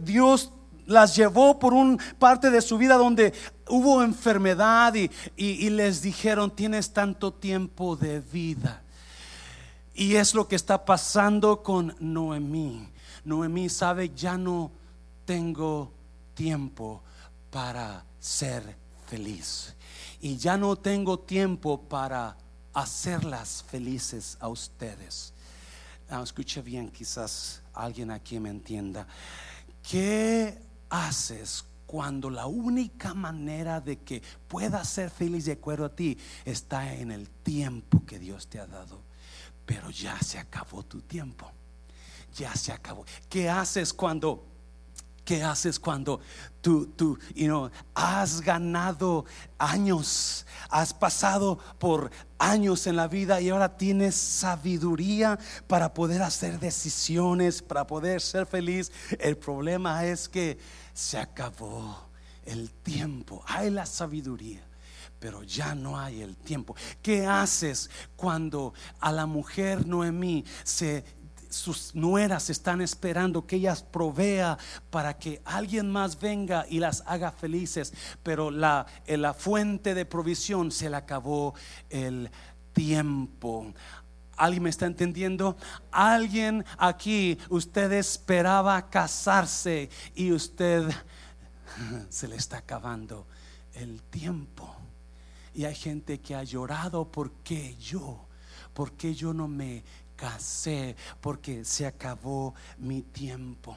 [0.01, 0.53] Dios
[0.87, 3.33] las llevó por un parte de su vida donde
[3.69, 8.83] hubo enfermedad y les dijeron, tienes tanto tiempo de vida.
[9.95, 12.89] Y es lo que está pasando con Noemí.
[13.25, 14.73] Noemí sabe, ya no
[15.25, 15.93] tengo
[16.35, 17.03] tiempo
[17.51, 18.77] para ser
[19.07, 19.75] feliz.
[20.21, 22.37] Y ya no tengo tiempo para
[22.73, 25.35] hacerlas felices a ustedes.
[26.09, 29.07] Ah, escuche bien, quizás alguien aquí me entienda.
[29.89, 36.17] ¿Qué haces cuando la única manera de que puedas ser feliz de acuerdo a ti
[36.45, 39.12] está en el tiempo que Dios te ha dado?
[39.73, 41.51] Pero ya se acabó tu tiempo.
[42.37, 43.07] Ya se acabó.
[43.31, 44.45] ¿Qué haces cuando
[45.25, 46.21] ¿Qué haces cuando
[46.61, 49.25] tú, tú you has ganado
[49.57, 56.59] años, has pasado por años en la vida y ahora tienes sabiduría para poder hacer
[56.59, 58.91] decisiones, para poder ser feliz?
[59.21, 60.59] El problema es que
[60.93, 62.09] se acabó
[62.45, 64.72] el tiempo, hay la sabiduría
[65.23, 66.75] pero ya no hay el tiempo.
[67.01, 71.05] ¿Qué haces cuando a la mujer Noemí se
[71.49, 74.59] sus nueras están esperando que ellas provea
[74.91, 80.73] para que alguien más venga y las haga felices, pero la, la fuente de provisión
[80.73, 81.55] se le acabó
[81.91, 82.29] el
[82.73, 83.73] tiempo.
[84.39, 85.57] ¿Alguien me está entendiendo?
[85.93, 90.91] Alguien aquí, usted esperaba casarse y usted
[92.09, 93.27] se le está acabando
[93.75, 94.82] el tiempo.
[95.55, 98.27] Y hay gente que ha llorado porque yo,
[98.73, 99.85] porque yo no me
[100.17, 103.77] casé, porque se acabó mi tiempo.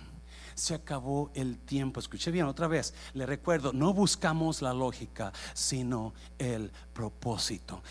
[0.54, 2.00] Se acabó el tiempo.
[2.00, 2.94] Escuché bien otra vez.
[3.14, 7.84] Le recuerdo, no buscamos la lógica, sino el propósito.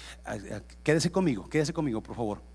[0.82, 2.53] Quédese conmigo, quédese conmigo, por favor.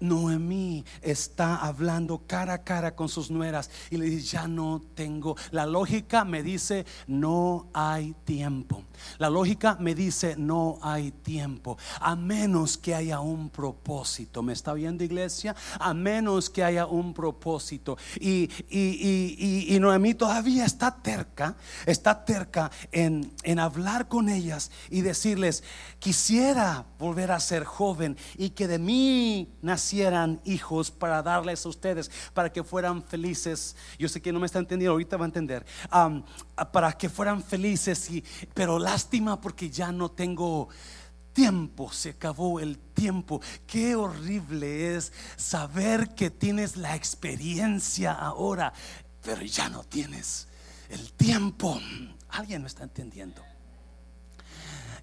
[0.00, 5.36] Noemí está hablando cara a cara con sus nueras y le dice, ya no tengo.
[5.50, 8.84] La lógica me dice, no hay tiempo.
[9.18, 11.78] La lógica me dice, no hay tiempo.
[12.00, 14.42] A menos que haya un propósito.
[14.42, 15.56] ¿Me está viendo iglesia?
[15.78, 17.96] A menos que haya un propósito.
[18.20, 25.62] Y, y, Noemí todavía está terca, está terca en, en hablar con ellas y decirles,
[25.98, 32.10] quisiera volver a ser joven y que de mí nacieran hijos para darles a ustedes,
[32.32, 33.74] para que fueran felices.
[33.98, 35.66] Yo sé que no me está entendiendo, ahorita va a entender.
[36.72, 38.22] para que fueran felices, y,
[38.52, 40.68] pero lástima porque ya no tengo
[41.32, 43.40] tiempo, se acabó el tiempo.
[43.66, 48.72] Qué horrible es saber que tienes la experiencia ahora,
[49.22, 50.46] pero ya no tienes
[50.90, 51.80] el tiempo.
[52.28, 53.42] Alguien no está entendiendo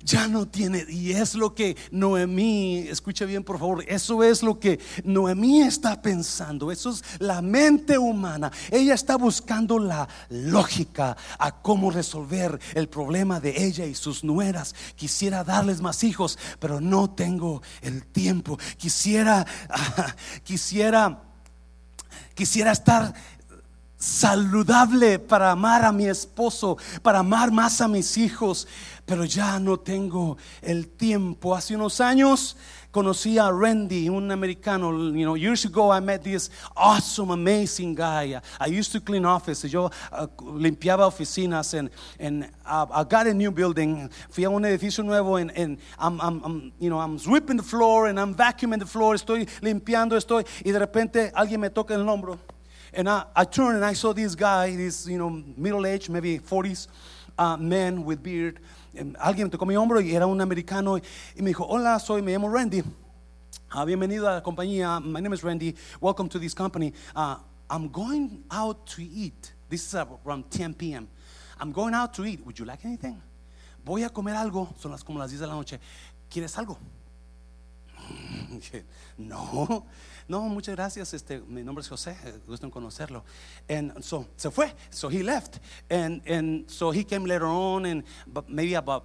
[0.04, 0.86] ya no tiene.
[0.90, 6.02] Y es lo que Noemí, escucha bien por favor, eso es lo que Noemí está
[6.02, 6.72] pensando.
[6.72, 8.52] Eso es la mente humana.
[8.70, 14.76] Ella está buscando la lógica a cómo resolver el problema de ella y sus nueras.
[14.96, 18.58] Quisiera darles más hijos, pero no tengo el tiempo.
[18.78, 19.46] Quisiera,
[20.44, 21.22] quisiera,
[22.34, 23.14] quisiera estar
[24.02, 28.68] saludable para amar a mi esposo, para amar más a mis hijos,
[29.06, 31.56] pero ya no tengo el tiempo.
[31.56, 32.58] Hace unos años
[32.90, 34.92] conocí a Randy, un americano.
[34.92, 38.42] You know, years ago I met this awesome, amazing guy.
[38.60, 39.72] I used to clean offices.
[39.72, 44.10] Yo uh, limpiaba oficinas and, and uh, I got a new building.
[44.32, 48.08] Fui a un edificio nuevo and I'm, I'm, I'm, you know, I'm sweeping the floor
[48.08, 49.14] and I'm vacuuming the floor.
[49.14, 52.40] Estoy limpiando, estoy y de repente alguien me toca el hombro.
[52.94, 56.40] And I, I turned and I saw this guy, this, you know, middle age, maybe
[56.40, 56.88] 40s
[57.38, 58.60] uh, man with beard.
[58.94, 62.50] alguien tocó mi hombro y era un americano y me dijo, hola, soy, me llamo
[62.50, 62.84] Randy.
[63.74, 65.02] Uh, bienvenido a la compañía.
[65.02, 65.74] My name is Randy.
[66.02, 66.94] Welcome to this company.
[67.16, 67.38] Uh,
[67.70, 69.54] I'm going out to eat.
[69.70, 71.08] This is around 10 p.m.
[71.58, 72.46] I'm going out to eat.
[72.46, 73.22] Would you like anything?
[73.86, 74.78] Voy a comer algo.
[74.78, 75.80] Son las como las 10 de la noche.
[76.30, 76.78] ¿Quieres algo?
[79.18, 79.86] no.
[80.32, 81.14] No, muchas gracias.
[81.14, 82.16] Este, mi nombre es José.
[82.24, 83.26] Eh, gusto en conocerlo.
[83.68, 84.74] And so se fue.
[84.90, 85.60] So he left.
[85.90, 88.06] And and so he came later on, and
[88.48, 89.04] maybe about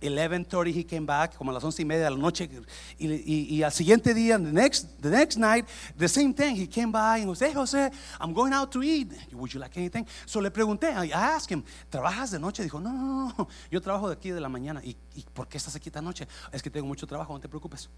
[0.00, 2.50] 11:30 he came back, como a las once y media de la noche.
[2.98, 6.56] Y, y, al siguiente día, the next, the next night, the same thing.
[6.56, 9.12] He came by and was, hey José, I'm going out to eat.
[9.34, 10.04] Would you like anything?
[10.26, 12.64] So le pregunté, I asked him, ¿trabajas de noche?
[12.64, 14.80] Dijo, no, no, no, yo trabajo de aquí de la mañana.
[14.82, 16.26] ¿Y, ¿Y por qué estás aquí esta noche?
[16.50, 17.88] Es que tengo mucho trabajo, no te preocupes.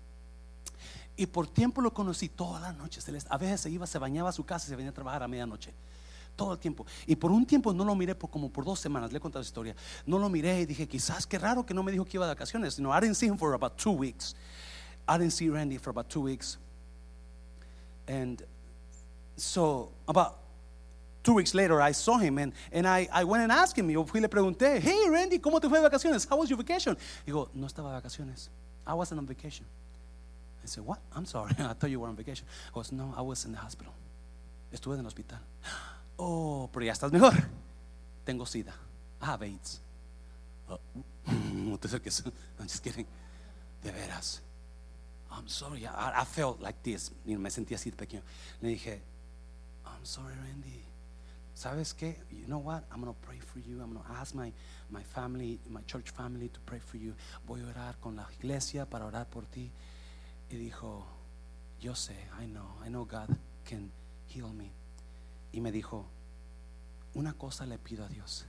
[1.19, 3.05] Y por tiempo lo conocí todas las noches.
[3.29, 5.29] A veces se iba, se bañaba a su casa y se venía a trabajar a
[5.29, 5.75] medianoche.
[6.37, 6.87] Todo el tiempo.
[7.09, 9.11] Y por un tiempo no lo miré por como por dos semanas.
[9.11, 9.75] Le he contado la historia.
[10.07, 12.35] No lo miré y dije, quizás qué raro que no me dijo que iba de
[12.35, 12.79] vacaciones.
[12.79, 14.37] No, I didn't see him for about two weeks.
[15.09, 16.57] I didn't see Randy for about two weeks.
[18.07, 18.41] And
[19.37, 20.37] so, about
[21.25, 23.91] two weeks later, I saw him and, and I, I went and asked him.
[23.91, 26.29] Yo fui y le pregunté, hey Randy, ¿cómo te fue de vacaciones?
[26.31, 26.97] How was your vacation?
[27.27, 28.51] Digo, no estaba de vacaciones.
[28.87, 29.67] I wasn't on vacation.
[30.69, 31.01] I said, What?
[31.15, 31.53] I'm sorry.
[31.59, 32.47] I thought you were on vacation.
[32.67, 33.93] He goes, No, I was in the hospital.
[34.73, 35.39] Estuve en el hospital.
[36.21, 37.33] Oh, pero ya estás mejor.
[38.27, 38.73] Tengo SIDA.
[39.23, 39.81] I have AIDS.
[40.69, 42.27] No te acerques.
[42.59, 43.07] I'm just kidding.
[43.85, 44.41] De veras.
[45.31, 45.87] I'm sorry.
[45.87, 47.13] I, I felt like this.
[47.25, 48.23] me sentí así de pequeño.
[48.61, 49.01] Le dije,
[49.87, 50.83] I'm sorry, Randy.
[51.55, 52.17] ¿Sabes qué?
[52.33, 52.83] You know what?
[52.93, 53.81] I'm going to pray for you.
[53.81, 54.53] I'm going to ask my,
[54.91, 57.15] my family, my church family to pray for you.
[57.47, 59.71] Voy a orar con la iglesia para orar por ti.
[60.51, 61.07] Y dijo,
[61.81, 63.91] yo sé, I know, I know God can
[64.29, 64.71] heal me.
[65.53, 66.07] Y me dijo,
[67.15, 68.47] una cosa le pido a Dios,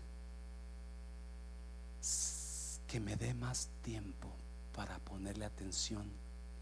[2.87, 4.29] que me dé más tiempo
[4.75, 6.09] para ponerle atención,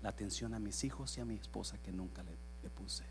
[0.02, 2.36] la atención a mis hijos y a mi esposa que nunca le,
[2.70, 3.06] puse.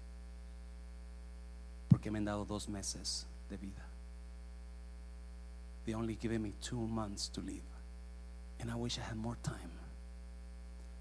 [1.89, 3.87] Porque me han dado dos meses de vida.
[5.87, 7.65] They only given me two months to live.
[8.61, 9.76] And I wish I had more time.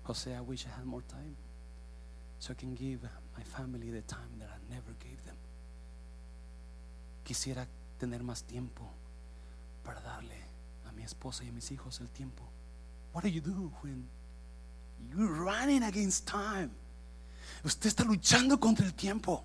[0.06, 1.36] Jose, I wish I had more time
[2.40, 3.02] so I can give
[3.36, 5.36] my family the time that I never gave them.
[7.24, 7.68] Quisiera
[8.00, 8.88] tener más tiempo
[9.84, 10.38] para darle
[10.88, 12.44] a mi esposa y a mis hijos el tiempo.
[13.14, 14.08] What do you do when
[15.10, 16.70] you're running against time?
[17.64, 19.44] Usted está luchando contra el tiempo.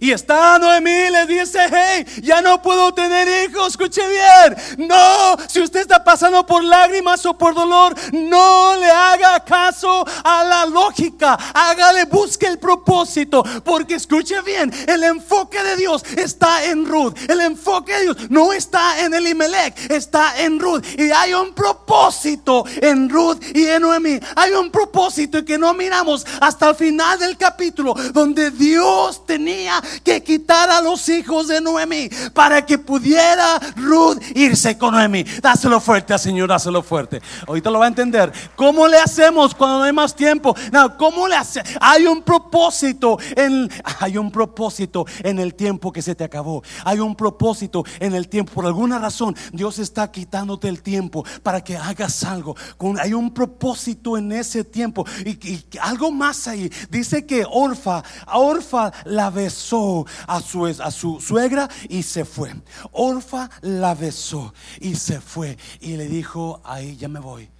[0.00, 4.88] Y está Noemí le dice, hey, ya no puedo tener hijos, escuche bien.
[4.88, 10.44] No, si usted está pasando por lágrimas o por dolor, no le haga caso a
[10.44, 11.36] la lógica.
[11.54, 13.42] Hágale, busque el propósito.
[13.64, 17.14] Porque escuche bien, el enfoque de Dios está en Ruth.
[17.28, 20.84] El enfoque de Dios no está en Elimelech, está en Ruth.
[20.96, 24.20] Y hay un propósito en Ruth y en Noemí.
[24.36, 30.22] Hay un propósito que no miramos hasta el final del capítulo, donde Dios tenía que
[30.22, 35.24] quitar a los hijos de Noemí para que pudiera Ruth irse con Noemí.
[35.42, 37.20] Dáselo fuerte al Señor, dáselo fuerte.
[37.46, 38.32] Ahorita lo va a entender.
[38.56, 40.54] ¿Cómo le hacemos cuando no hay más tiempo?
[40.72, 41.62] No, ¿cómo le hace?
[41.80, 43.68] Hay un propósito en
[44.00, 46.62] hay un propósito en el tiempo que se te acabó.
[46.84, 48.52] Hay un propósito en el tiempo.
[48.52, 52.56] Por alguna razón, Dios está quitándote el tiempo para que hagas algo.
[53.00, 55.04] Hay un propósito en ese tiempo.
[55.24, 56.70] Y, algo más ahí.
[56.90, 58.02] Dice que Orfa,
[58.32, 59.77] Orfa la besó
[60.26, 62.54] a su, a su suegra y se fue.
[62.92, 65.56] Orfa la besó y se fue.
[65.80, 67.50] Y le dijo, ahí ya me voy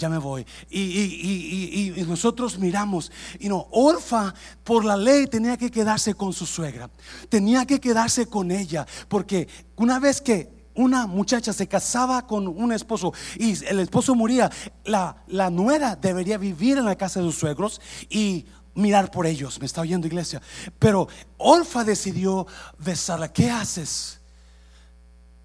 [0.00, 0.44] ya me voy.
[0.70, 6.90] Y, nosotros miramos, y no, Orfa por la ley tenía que quedarse con su suegra,
[7.28, 9.46] tenía que quedarse con ella, porque
[9.76, 14.50] una vez que una muchacha se casaba con un esposo y el esposo moría,
[14.84, 19.58] la, la nuera debería vivir en la casa de sus suegros y mirar por ellos.
[19.58, 20.40] Me está oyendo iglesia.
[20.78, 21.08] Pero
[21.38, 22.46] Orfa decidió
[22.78, 23.32] besarla.
[23.32, 24.20] ¿Qué haces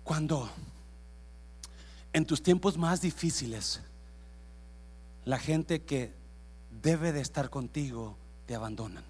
[0.04, 0.50] cuando
[2.14, 3.82] en tus tiempos más difíciles
[5.26, 6.14] la gente que
[6.82, 8.16] debe de estar contigo
[8.46, 9.04] te abandonan?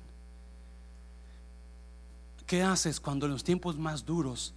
[2.46, 4.54] ¿Qué haces cuando en los tiempos más duros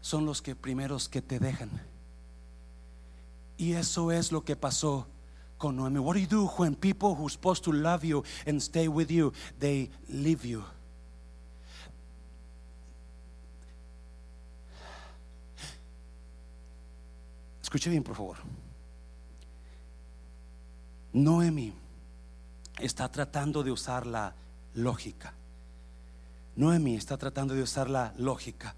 [0.00, 1.70] son los que primeros que te dejan?
[3.56, 5.06] Y eso es lo que pasó
[5.58, 5.98] con Noemi.
[5.98, 9.10] What do you do when people who are supposed to love you and stay with
[9.10, 10.64] you, they leave you?
[17.60, 18.36] Escuche bien, por favor.
[21.12, 21.74] Noemi
[22.78, 24.32] está tratando de usar la
[24.74, 25.34] lógica.
[26.56, 28.74] Noemi está tratando de usar la lógica.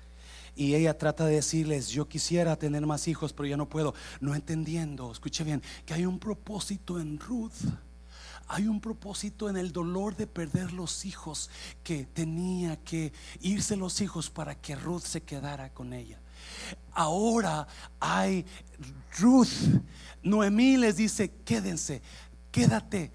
[0.60, 3.94] Y ella trata de decirles, yo quisiera tener más hijos, pero ya no puedo.
[4.20, 7.64] No entendiendo, escuche bien, que hay un propósito en Ruth.
[8.46, 11.48] Hay un propósito en el dolor de perder los hijos,
[11.82, 16.20] que tenía que irse los hijos para que Ruth se quedara con ella.
[16.92, 17.66] Ahora
[17.98, 18.44] hay
[19.18, 19.80] Ruth.
[20.22, 22.02] Noemí les dice, quédense,
[22.52, 23.10] quédate.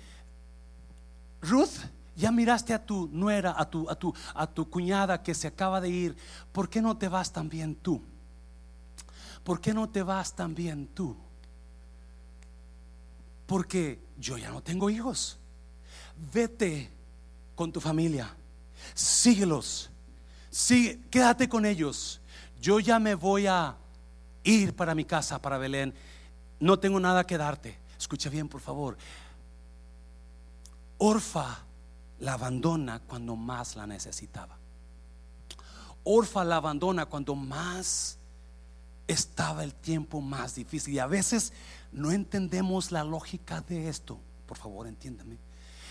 [1.44, 1.78] Ruth
[2.16, 5.82] ya miraste a tu nuera, a tu, a tu, a tu cuñada que se acaba
[5.82, 6.18] de ir.
[6.52, 8.02] ¿Por qué no te vas también tú?
[9.44, 11.16] ¿Por qué no te vas también tú?
[13.46, 15.38] Porque yo ya no tengo hijos.
[16.34, 16.90] Vete
[17.54, 18.34] con tu familia.
[18.94, 19.90] Síguelos.
[20.50, 22.22] Sí, quédate con ellos.
[22.62, 23.76] Yo ya me voy a
[24.44, 25.94] ir para mi casa, para Belén.
[26.60, 27.78] No tengo nada que darte.
[28.00, 28.98] Escucha bien, por favor.
[30.98, 31.65] Orfa
[32.20, 34.58] la abandona cuando más la necesitaba.
[36.04, 38.18] Orfa la abandona cuando más
[39.08, 40.94] estaba el tiempo más difícil.
[40.94, 41.54] Y a veces
[41.92, 44.20] no entendemos la lógica de esto.
[44.46, 45.38] Por favor, entiéndame.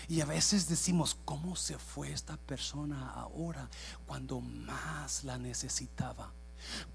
[0.07, 3.69] Y a veces decimos, ¿cómo se fue esta persona ahora
[4.05, 6.31] cuando más la necesitaba?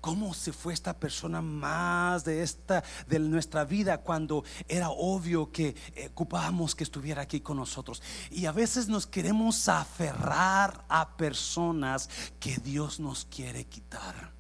[0.01, 5.75] ¿Cómo se fue esta persona más de esta de nuestra vida cuando era obvio que
[5.95, 8.03] eh, ocupábamos que estuviera aquí con nosotros?
[8.31, 12.09] Y a veces nos queremos aferrar a personas
[12.39, 14.33] que Dios nos quiere quitar.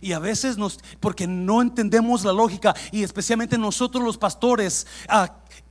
[0.00, 4.86] Y a veces nos, porque no entendemos la lógica, y especialmente nosotros los pastores,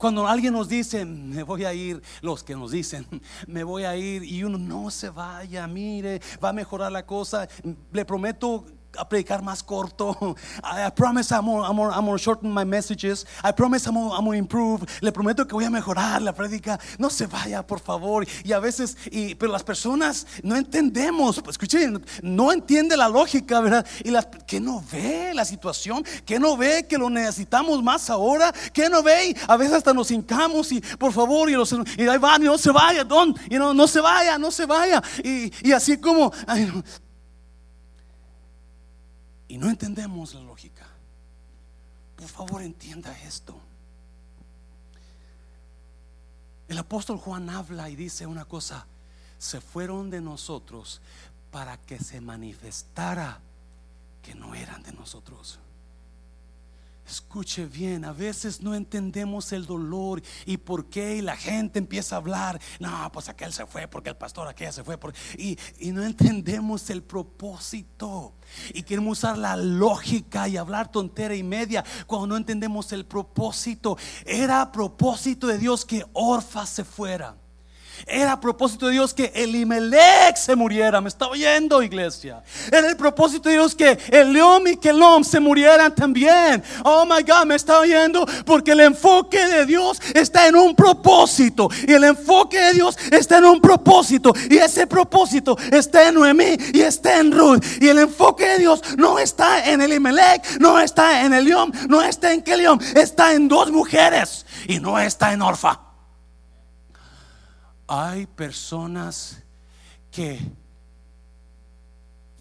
[0.00, 3.06] cuando alguien nos dice, me voy a ir, los que nos dicen,
[3.46, 7.46] me voy a ir, y uno no se vaya, mire, va a mejorar la cosa,
[7.92, 8.64] le prometo
[8.98, 10.36] a predicar más corto.
[10.62, 13.26] I, promise I'm gonna, I'm, I'm gonna, shorten my messages.
[13.42, 14.84] I promise I'm gonna, I'm gonna, improve.
[15.00, 16.78] Le prometo que voy a mejorar la prédica.
[16.98, 18.26] No se vaya, por favor.
[18.44, 21.42] Y a veces, y, pero las personas no entendemos.
[21.48, 23.86] Escuchen, no entiende la lógica, ¿verdad?
[24.04, 28.52] Y las, que no ve la situación, que no ve que lo necesitamos más ahora,
[28.72, 29.36] que no ve.
[29.46, 32.58] a veces hasta nos hincamos y por favor, y, los, y ahí van, y no
[32.58, 35.02] se vaya, don, y no, no se vaya, no se vaya.
[35.22, 36.70] Y, y así como, ay,
[39.50, 40.86] y no entendemos la lógica.
[42.14, 43.60] Por favor, entienda esto.
[46.68, 48.86] El apóstol Juan habla y dice una cosa,
[49.38, 51.00] se fueron de nosotros
[51.50, 53.40] para que se manifestara
[54.22, 55.58] que no eran de nosotros.
[57.10, 62.14] Escuche bien, a veces no entendemos el dolor y por qué y la gente empieza
[62.14, 64.98] a hablar, no, pues aquel se fue porque el pastor aquella se fue
[65.36, 68.34] y, y no entendemos el propósito
[68.72, 73.96] y queremos usar la lógica y hablar tontera y media cuando no entendemos el propósito.
[74.24, 77.39] Era propósito de Dios que Orfa se fuera.
[78.06, 81.00] Era a propósito de Dios que Elimelech se muriera.
[81.00, 82.42] ¿Me está oyendo, iglesia?
[82.70, 86.62] Era el propósito de Dios que el león y Kelom se murieran también.
[86.84, 88.26] Oh my God, ¿me está oyendo?
[88.44, 91.68] Porque el enfoque de Dios está en un propósito.
[91.86, 94.32] Y el enfoque de Dios está en un propósito.
[94.48, 97.64] Y ese propósito está en Noemí y está en Ruth.
[97.80, 102.02] Y el enfoque de Dios no está en Elimelech, no está en el león, no
[102.02, 105.89] está en Keliom, está en dos mujeres y no está en Orfa.
[107.92, 109.42] Hay personas
[110.12, 110.38] que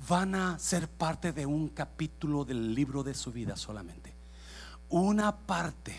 [0.07, 4.13] van a ser parte de un capítulo del libro de su vida solamente.
[4.89, 5.95] Una parte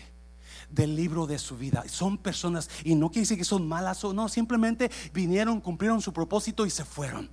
[0.69, 1.83] del libro de su vida.
[1.89, 6.13] Son personas, y no quiere decir que son malas o no, simplemente vinieron, cumplieron su
[6.13, 7.29] propósito y se fueron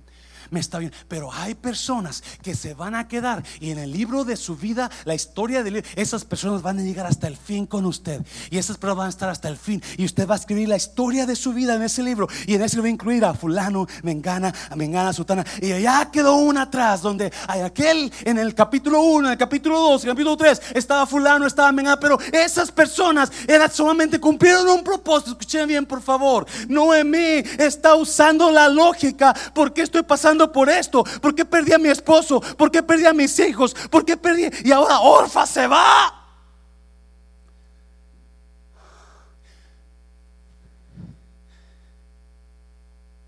[0.49, 0.93] me está bien.
[1.07, 4.89] Pero hay personas que se van a quedar y en el libro de su vida,
[5.05, 8.21] la historia de esas personas van a llegar hasta el fin con usted.
[8.49, 9.81] Y esas personas van a estar hasta el fin.
[9.97, 12.27] Y usted va a escribir la historia de su vida en ese libro.
[12.45, 15.45] Y en ese libro va a incluir a fulano, mengana, a mengana, sutana.
[15.61, 19.79] Y allá quedó una atrás donde hay aquel en el capítulo 1, en el capítulo
[19.79, 21.99] 2, en el capítulo 3, estaba fulano, estaba mengana.
[21.99, 25.31] Pero esas personas eran solamente cumplieron un propósito.
[25.31, 26.45] Escuchen bien, por favor.
[26.67, 29.35] Noemí está usando la lógica.
[29.53, 30.38] porque estoy pasando?
[30.47, 31.03] Por esto?
[31.03, 32.39] ¿Por qué perdí a mi esposo?
[32.39, 33.73] ¿Por qué perdí a mis hijos?
[33.89, 34.49] ¿Por qué perdí?
[34.63, 36.15] Y ahora Orfa se va.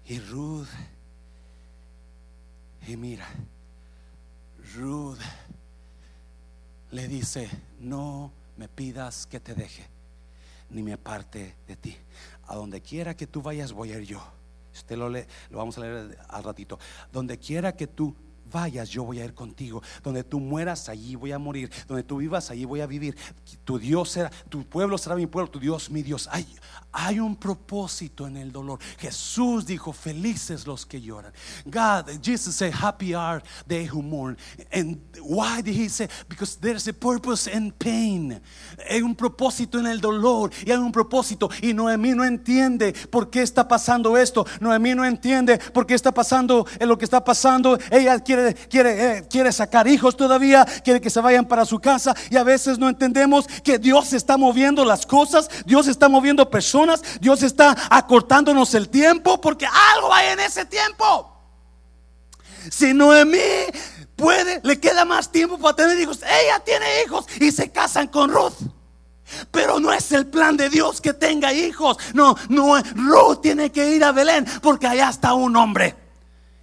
[0.05, 0.67] Y Ruth,
[2.85, 3.25] y mira,
[4.75, 5.19] Ruth
[6.91, 7.49] le dice,
[7.79, 9.87] no me pidas que te deje,
[10.69, 11.97] ni me aparte de ti.
[12.47, 14.40] A donde quiera que tú vayas voy a ir yo.
[14.73, 16.79] Usted lo lee, lo vamos a leer al ratito.
[17.11, 18.15] Donde quiera que tú
[18.51, 19.81] vayas, yo voy a ir contigo.
[20.03, 21.71] Donde tú mueras, allí voy a morir.
[21.87, 23.15] Donde tú vivas, allí voy a vivir.
[23.63, 26.29] Tu Dios será, tu pueblo será mi pueblo, tu Dios mi Dios.
[26.31, 28.79] Hay, un propósito en el dolor.
[28.97, 31.31] Jesús dijo, felices los que lloran.
[31.65, 34.37] God, Jesus said, happy are they who mourn.
[34.71, 36.09] And why did he say?
[36.27, 38.41] Because there's a purpose in pain.
[38.89, 41.49] Hay un propósito en el dolor y hay un propósito.
[41.61, 44.45] Y Noemí no entiende por qué está pasando esto.
[44.59, 47.77] Noemí no entiende por qué está pasando lo que está pasando.
[47.89, 52.15] Ella quiere quiere, eh, quiere, sacar hijos todavía, quiere que se vayan para su casa
[52.29, 57.01] y a veces no entendemos que Dios está moviendo las cosas, Dios está moviendo personas,
[57.19, 61.27] Dios está acortándonos el tiempo porque algo hay en ese tiempo.
[62.69, 63.39] Si Noemí
[64.15, 68.29] puede, le queda más tiempo para tener hijos, ella tiene hijos y se casan con
[68.29, 68.53] Ruth.
[69.49, 71.97] Pero no es el plan de Dios que tenga hijos.
[72.13, 76.00] No, no, Ruth tiene que ir a Belén porque allá está un hombre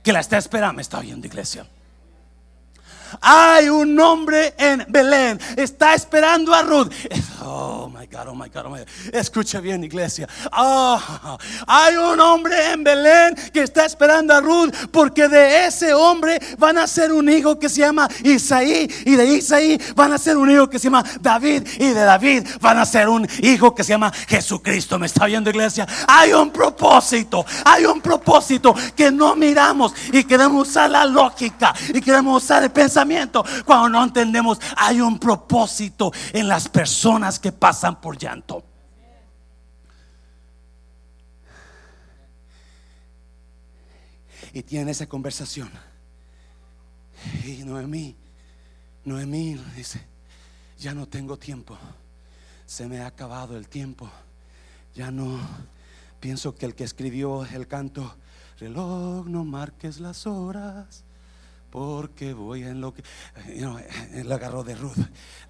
[0.09, 0.76] que la está esperando.
[0.76, 1.66] Me está oyendo, iglesia.
[3.20, 5.38] Hay un hombre en Belén.
[5.54, 6.90] Está esperando a Ruth.
[7.51, 8.88] Oh my God, oh my God, oh my God.
[9.12, 10.28] Escucha bien, iglesia.
[10.53, 16.38] Oh, hay un hombre en Belén que está esperando a Ruth porque de ese hombre
[16.59, 18.88] van a ser un hijo que se llama Isaí.
[19.07, 21.66] Y de Isaí van a ser un hijo que se llama David.
[21.78, 24.99] Y de David van a ser un hijo que se llama Jesucristo.
[24.99, 25.86] ¿Me está oyendo, iglesia?
[26.07, 27.46] Hay un propósito.
[27.64, 32.70] Hay un propósito que no miramos y queremos usar la lógica y queremos usar el
[32.70, 38.64] pensamiento cuando no entendemos, hay un propósito en las personas que pasan por llanto.
[44.53, 45.70] Y tienen esa conversación.
[47.45, 48.16] Y Noemí,
[49.05, 50.01] Noemí dice,
[50.78, 51.76] ya no tengo tiempo.
[52.66, 54.11] Se me ha acabado el tiempo.
[54.95, 55.39] Ya no
[56.20, 58.16] pienso que el que escribió el canto,
[58.59, 61.05] reloj, no marques las horas
[61.70, 63.02] porque voy en lo que
[63.54, 63.78] you know,
[64.12, 64.98] él agarró de Ruth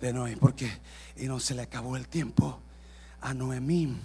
[0.00, 0.70] de Noé porque
[1.16, 2.60] y no se le acabó el tiempo
[3.20, 3.96] a Noemí.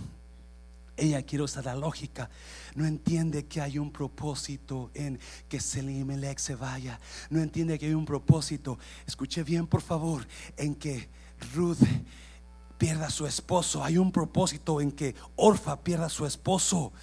[0.95, 2.30] Ella quiere usar la lógica.
[2.76, 6.99] No entiende que hay un propósito en que Selimelech se vaya.
[7.32, 8.78] No entiende que hay un propósito.
[9.07, 11.09] Escuche bien por favor en que
[11.55, 11.80] Ruth
[12.78, 13.84] pierda su esposo.
[13.84, 16.93] Hay un propósito en que Orfa pierda su esposo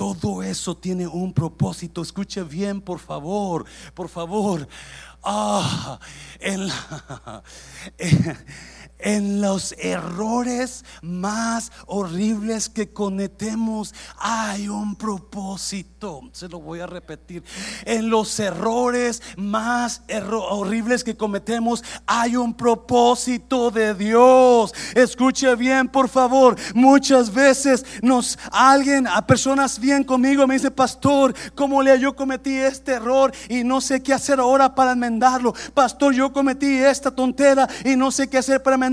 [0.00, 2.00] todo eso tiene un propósito.
[2.00, 4.66] Escuche bien, por favor, por favor.
[5.22, 6.00] Ah,
[6.38, 6.70] en
[7.98, 8.36] En
[9.40, 16.22] los errores más horribles que cometemos hay un propósito.
[16.32, 17.42] Se lo voy a repetir.
[17.84, 20.02] En los errores más
[20.50, 24.74] horribles que cometemos hay un propósito de Dios.
[24.94, 26.56] Escuche bien, por favor.
[26.74, 32.54] Muchas veces nos alguien, a personas bien conmigo, me dice, pastor, ¿cómo le yo cometí
[32.54, 35.54] este error y no sé qué hacer ahora para enmendarlo?
[35.74, 38.89] Pastor, yo cometí esta tontera y no sé qué hacer para enmendarlo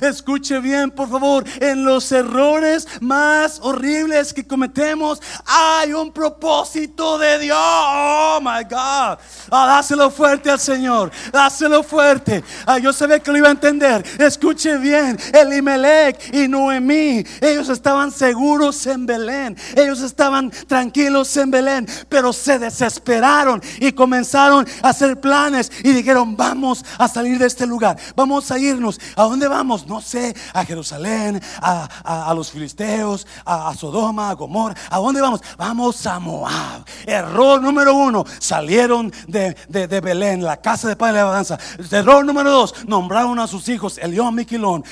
[0.00, 1.44] Escuche bien, por favor.
[1.60, 7.58] En los errores más horribles que cometemos hay un propósito de Dios.
[7.58, 9.18] Oh my God.
[9.50, 11.10] Ah, dáselo fuerte al Señor.
[11.32, 12.42] Dáselo fuerte.
[12.66, 14.04] Ah, yo sabía que lo iba a entender.
[14.18, 15.18] Escuche bien.
[15.32, 19.56] Elimelech y Noemí, ellos estaban seguros en Belén.
[19.76, 26.36] Ellos estaban tranquilos en Belén, pero se desesperaron y comenzaron a hacer planes y dijeron,
[26.36, 27.96] vamos a salir de este lugar.
[28.16, 29.00] Vamos a irnos.
[29.16, 29.86] ¿A dónde vamos?
[29.88, 34.76] No sé, a Jerusalén, a, los filisteos, a, Sodoma, a Gomorra.
[34.88, 35.40] ¿A dónde vamos?
[35.58, 36.84] Vamos a Moab.
[37.04, 39.56] Error número uno, salieron de,
[40.00, 44.36] Belén, la casa de padre de la Error número dos, nombraron a sus hijos Elión,
[44.36, 44.84] Miquilón,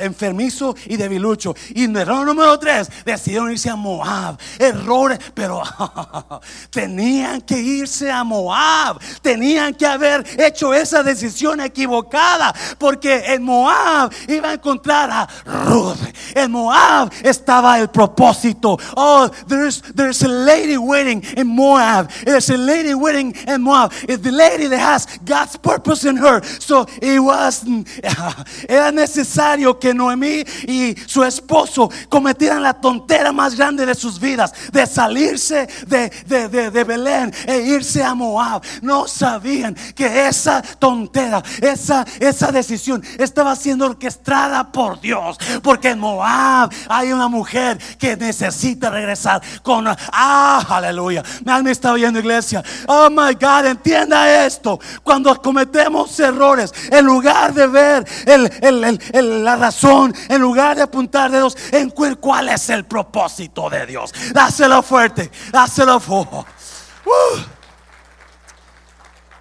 [0.00, 1.54] enfermizo y debilucho.
[1.68, 4.38] Y error número tres, decidieron irse a Moab.
[4.58, 5.62] Errores, pero
[6.70, 8.98] tenían que irse a Moab.
[9.22, 12.52] Tenían que haber hecho esa decisión equivocada.
[12.76, 13.83] Porque en Moab
[14.28, 15.98] iba a encontrar a Ruth.
[16.34, 18.78] En Moab estaba el propósito.
[18.96, 22.10] Oh, there's, there's a lady waiting in Moab.
[22.24, 23.92] There's a lady waiting in Moab.
[24.08, 26.42] It's the lady that has God's purpose in her.
[26.60, 27.64] So it was,
[28.68, 34.52] era necesario que Noemí y su esposo cometieran la tontera más grande de sus vidas,
[34.72, 38.62] de salirse de, de, de, de Belén e irse a Moab.
[38.82, 45.38] No sabían que esa tontera, esa, esa decisión estaba siendo orquestada por Dios.
[45.62, 49.86] Porque en Moab hay una mujer que necesita regresar con...
[49.88, 51.22] Ah, aleluya.
[51.62, 52.62] Me está oyendo iglesia.
[52.86, 54.78] Oh my God, entienda esto.
[55.02, 58.06] Cuando cometemos errores, en lugar de ver
[59.12, 64.12] la razón, en lugar de apuntar dedos, en cuál es el propósito de Dios.
[64.32, 66.36] Dáselo fuerte, dáselo fuerte.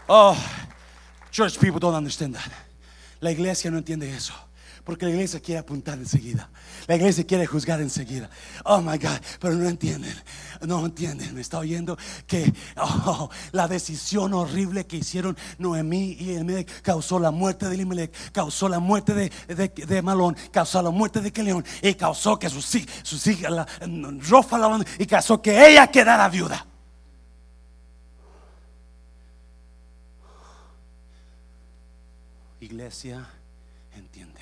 [0.08, 0.38] Oh,
[1.32, 2.63] church people don't understand that.
[3.24, 4.34] La iglesia no entiende eso.
[4.84, 6.50] Porque la iglesia quiere apuntar enseguida.
[6.88, 8.30] La iglesia quiere juzgar enseguida.
[8.66, 10.14] Oh my God, pero no entienden.
[10.60, 11.34] No entienden.
[11.34, 11.98] Me está oyendo
[12.28, 18.12] que oh, la decisión horrible que hicieron Noemí y Elimelech causó la muerte de Elimelech,
[18.34, 19.32] causó la muerte de,
[19.70, 22.70] de, Malón, causó la muerte de Keleón y causó que sus,
[23.04, 23.66] sus hijas, la,
[25.00, 26.73] y causó que ella quedara viuda.
[32.64, 33.28] Iglesia,
[33.94, 34.40] entiende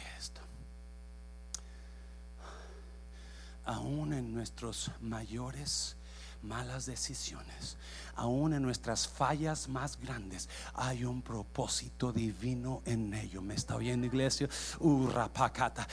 [3.65, 5.95] aún en nuestros mayores
[6.43, 7.77] malas decisiones,
[8.15, 13.41] aún en nuestras fallas más grandes, hay un propósito divino en ello.
[13.41, 14.49] ¿Me está oyendo, iglesia?
[14.79, 15.87] Urrapacata.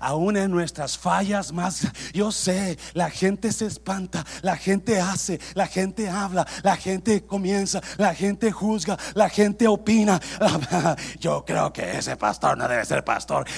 [0.00, 5.66] Aún en nuestras fallas más, yo sé, la gente se espanta, la gente hace, la
[5.66, 10.20] gente habla, la gente comienza, la gente juzga, la gente opina.
[11.20, 13.46] Yo creo que ese pastor no debe ser pastor.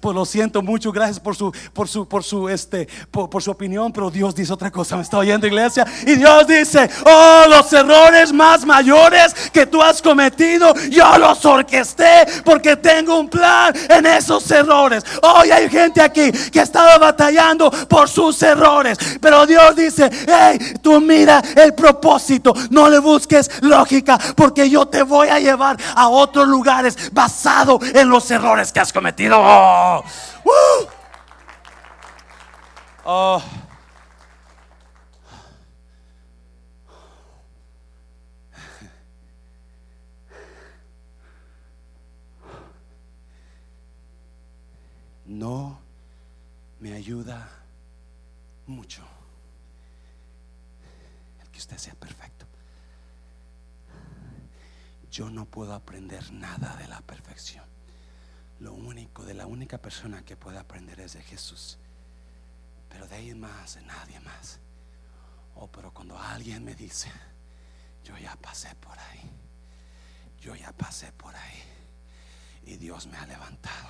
[0.00, 3.92] Pues lo siento mucho, gracias por su, por su, por su este, por, su opinión,
[3.92, 8.32] pero Dios dice otra cosa, me está oyendo iglesia, y Dios dice, oh, los errores
[8.32, 14.50] más mayores que tú has cometido, yo los orquesté porque tengo un plan en esos
[14.50, 15.04] errores.
[15.22, 21.00] Hoy hay gente aquí que estaba batallando por sus errores, pero Dios dice, hey, tú
[21.00, 26.48] mira el propósito, no le busques lógica, porque yo te voy a llevar a otros
[26.48, 29.38] lugares basado en los errores que has cometido.
[29.40, 30.04] Oh.
[33.04, 33.42] Oh.
[45.28, 45.78] No
[46.80, 47.50] me ayuda
[48.66, 49.02] mucho
[51.42, 52.46] el que usted sea perfecto.
[55.10, 57.64] Yo no puedo aprender nada de la perfección.
[58.60, 61.76] Lo único, de la única persona que puede aprender es de Jesús.
[62.88, 64.60] Pero de ahí más, de nadie más.
[65.56, 67.10] Oh, pero cuando alguien me dice,
[68.02, 69.30] yo ya pasé por ahí,
[70.40, 71.62] yo ya pasé por ahí.
[72.64, 73.88] y Dios me ha levantado.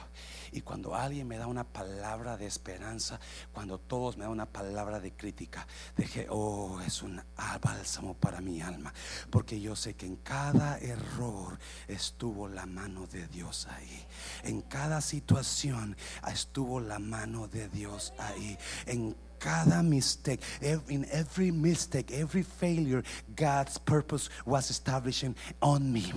[0.52, 3.20] Y cuando alguien me da una palabra de esperanza,
[3.52, 7.20] cuando todos me dan una palabra de crítica, dije, oh, es un
[7.60, 8.92] bálsamo para mi alma.
[9.30, 14.06] Porque yo sé que en cada error estuvo la mano de Dios ahí.
[14.44, 15.96] En cada situación
[16.26, 18.58] estuvo la mano de Dios ahí.
[18.86, 20.40] En cada mistake,
[20.88, 23.02] in every mistake, every failure,
[23.36, 26.12] God's purpose was establishing on me.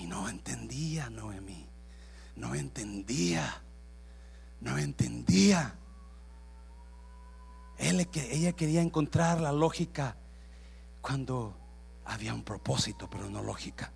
[0.00, 1.68] Y no entendía Noemí.
[2.36, 3.62] No entendía.
[4.60, 5.74] No entendía.
[7.76, 10.16] ella quería encontrar la lógica
[11.02, 11.54] cuando
[12.06, 13.92] había un propósito, pero no lógica.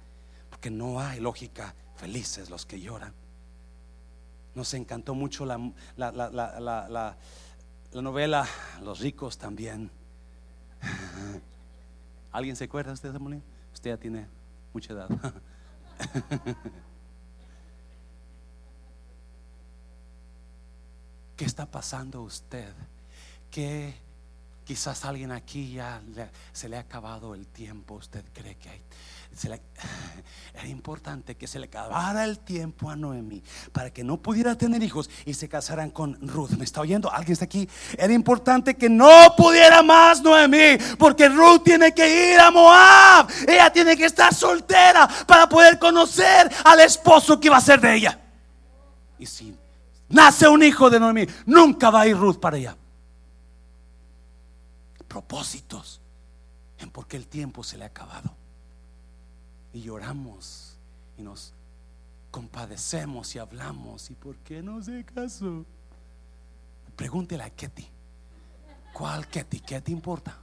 [0.50, 3.14] Porque no hay lógica felices los que lloran.
[4.54, 5.58] Nos encantó mucho la,
[5.96, 7.16] la, la,
[7.90, 8.46] la novela
[8.82, 9.90] Los ricos también.
[12.30, 13.42] ¿Alguien se acuerda de usted,
[13.72, 14.26] Usted ya tiene
[14.74, 15.08] mucha edad.
[21.36, 22.72] ¿Qué está pasando usted?
[23.50, 23.94] Que
[24.64, 26.00] quizás alguien aquí ya
[26.52, 27.94] se le ha acabado el tiempo.
[27.94, 28.80] ¿Usted cree que hay,
[30.54, 34.82] era importante que se le acabara el tiempo a Noemí para que no pudiera tener
[34.82, 36.50] hijos y se casaran con Ruth.
[36.50, 37.10] ¿Me está oyendo?
[37.10, 37.68] ¿Alguien está aquí?
[37.98, 43.28] Era importante que no pudiera más Noemí porque Ruth tiene que ir a Moab.
[43.48, 47.94] Ella tiene que estar soltera para poder conocer al esposo que va a ser de
[47.94, 48.20] ella.
[49.18, 49.56] Y si
[50.08, 52.76] nace un hijo de Noemí, nunca va a ir Ruth para allá.
[55.08, 56.00] Propósitos
[56.78, 58.43] en por qué el tiempo se le ha acabado
[59.74, 60.78] y lloramos
[61.18, 61.52] y nos
[62.30, 64.08] compadecemos y hablamos.
[64.08, 65.66] ¿Y por qué no se casó?
[66.96, 67.86] Pregúntele a Ketty.
[68.92, 69.60] ¿Cuál Ketty?
[69.60, 70.38] ¿Qué te importa?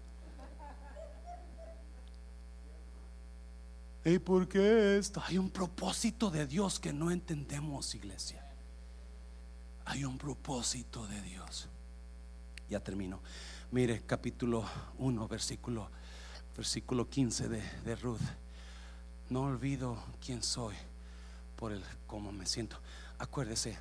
[4.04, 5.24] ¿Y por qué esto?
[5.26, 8.46] Hay un propósito de Dios que no entendemos, iglesia.
[9.86, 11.70] Hay un propósito de Dios.
[12.70, 13.22] Ya termino.
[13.72, 14.66] Mire, capítulo
[14.98, 15.90] 1, versículo,
[16.56, 18.20] versículo 15 de, de Ruth.
[19.32, 20.76] No olvido quién soy
[21.56, 22.78] por el cómo me siento.
[23.18, 23.78] Acuérdese,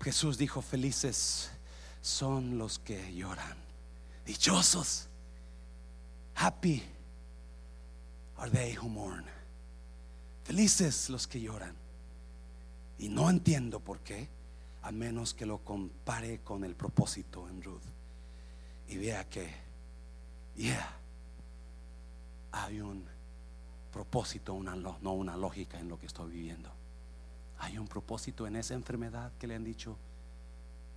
[0.00, 1.50] Jesús dijo, felices
[2.00, 3.58] son los que lloran.
[4.24, 5.06] Dichosos.
[6.34, 6.82] Happy
[8.38, 9.26] are they who mourn.
[10.44, 11.76] Felices los que lloran.
[12.98, 14.30] Y no entiendo por qué,
[14.80, 17.84] a menos que lo compare con el propósito en Ruth.
[18.88, 19.46] Y vea que,
[20.56, 20.97] yeah
[22.52, 23.04] hay un
[23.92, 26.70] propósito, una, no una lógica en lo que estoy viviendo.
[27.58, 29.96] Hay un propósito en esa enfermedad que le han dicho,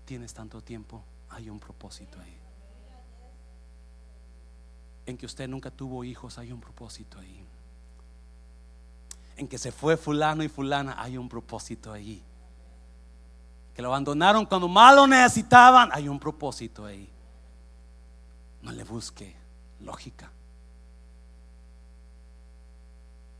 [0.05, 2.37] tienes tanto tiempo, hay un propósito ahí.
[5.05, 7.45] En que usted nunca tuvo hijos, hay un propósito ahí.
[9.37, 12.23] En que se fue fulano y fulana, hay un propósito ahí.
[13.73, 17.09] Que lo abandonaron cuando más lo necesitaban, hay un propósito ahí.
[18.61, 19.35] No le busque
[19.79, 20.31] lógica.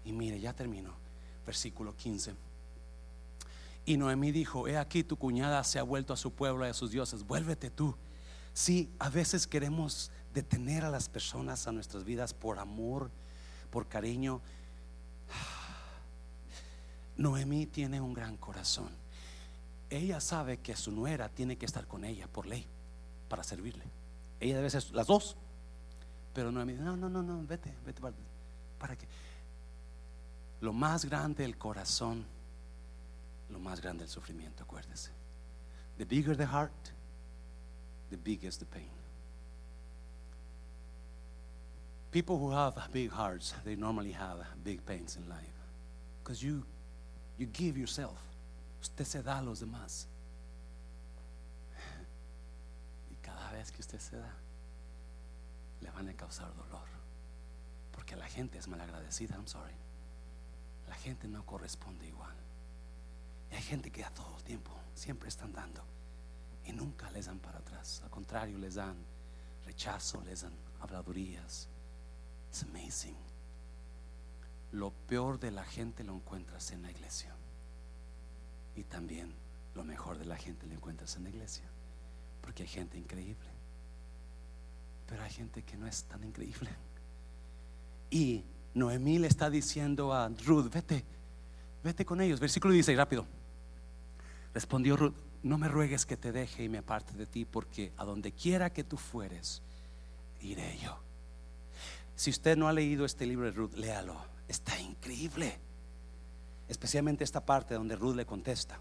[0.06, 0.94] Y mire, ya termino.
[1.46, 2.36] Versículo 15.
[3.86, 6.74] Y Noemí dijo, he aquí tu cuñada se ha vuelto a su pueblo y a
[6.74, 7.96] sus dioses, vuélvete tú.
[8.54, 13.10] Sí, a veces queremos detener a las personas a nuestras vidas por amor,
[13.72, 14.42] por cariño.
[17.18, 18.90] Noemí tiene un gran corazón.
[19.90, 22.66] Ella sabe que su nuera tiene que estar con ella por ley
[23.28, 23.84] para servirle.
[24.40, 25.36] Ella debe ser las dos.
[26.34, 28.16] Pero Noemí, no, no, no, no, vete, vete para,
[28.80, 29.06] para que
[30.62, 32.24] lo más grande el corazón,
[33.50, 35.10] lo más grande el sufrimiento, acuérdese.
[35.98, 36.92] The bigger the heart,
[38.10, 38.90] the bigger the pain.
[42.12, 45.40] People who have big hearts, they normally have big pains in life.
[46.24, 46.64] Because you,
[47.38, 48.20] you give yourself.
[48.82, 50.08] Usted se da a los demás.
[53.10, 54.34] Y cada vez que usted se da,
[55.82, 56.88] le van a causar dolor.
[57.94, 59.36] Porque la gente es malagradecida.
[59.36, 59.81] I'm sorry
[60.92, 62.36] la gente no corresponde igual.
[63.50, 65.82] Y hay gente que a todo tiempo siempre están dando
[66.66, 68.02] y nunca les dan para atrás.
[68.04, 68.98] Al contrario, les dan
[69.64, 71.70] rechazo, les dan habladurías.
[72.50, 73.16] It's amazing.
[74.74, 77.34] Lo peor de la gente lo encuentras en la iglesia.
[78.76, 79.34] Y también
[79.74, 81.70] lo mejor de la gente lo encuentras en la iglesia.
[82.42, 83.50] Porque hay gente increíble.
[85.08, 86.70] Pero hay gente que no es tan increíble.
[88.10, 88.44] Y
[88.74, 91.04] Noemí le está diciendo a Ruth, vete,
[91.84, 92.40] vete con ellos.
[92.40, 93.26] Versículo 16, rápido.
[94.54, 98.06] Respondió Ruth, no me ruegues que te deje y me aparte de ti, porque a
[98.06, 99.62] donde quiera que tú fueres,
[100.42, 101.00] iré yo.
[102.16, 104.16] Si usted no ha leído este libro de Ruth, léalo.
[104.48, 105.58] Está increíble.
[106.68, 108.80] Especialmente esta parte donde Ruth le contesta.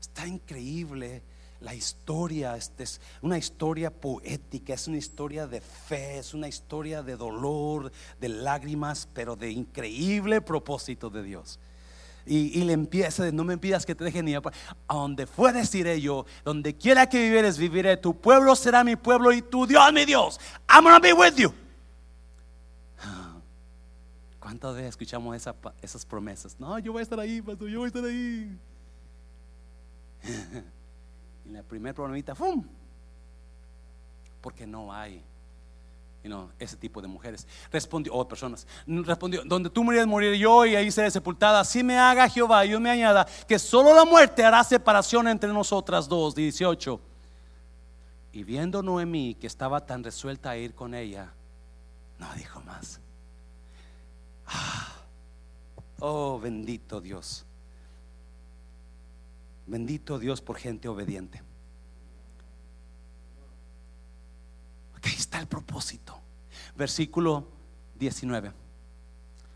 [0.00, 1.22] Está increíble
[1.62, 2.56] la historia.
[2.56, 7.92] Este es una historia poética, es una historia de fe, es una historia de dolor,
[8.20, 11.58] de lágrimas, pero de increíble propósito de Dios.
[12.24, 14.42] Y, le empieza no me pidas que te deje ni a
[14.88, 19.42] donde fueres iré yo, donde quiera que vivieres viviré, tu pueblo será mi pueblo y
[19.42, 20.38] tu Dios mi Dios.
[20.68, 21.52] I'm gonna be with you.
[24.38, 25.36] ¿Cuántas veces escuchamos
[25.82, 26.60] esas promesas?
[26.60, 28.56] No, yo voy a estar ahí, pastor, yo voy a estar ahí.
[31.44, 32.64] y la primera problemita, ¡fum!
[34.40, 35.22] Porque no hay
[36.58, 37.46] ese tipo de mujeres.
[37.70, 41.60] Respondió, o personas, respondió, donde tú morías, moriré yo y ahí seré sepultada.
[41.60, 46.08] Así me haga Jehová, yo me añada, que solo la muerte hará separación entre nosotras
[46.08, 46.34] dos.
[46.34, 47.00] 18.
[48.32, 51.32] Y viendo Noemí que estaba tan resuelta a ir con ella,
[52.18, 53.00] no dijo más.
[54.46, 54.88] Ah,
[55.98, 57.44] oh, bendito Dios.
[59.66, 61.42] Bendito Dios por gente obediente.
[64.94, 66.20] Aquí está el propósito.
[66.76, 67.48] Versículo
[67.98, 68.52] 19.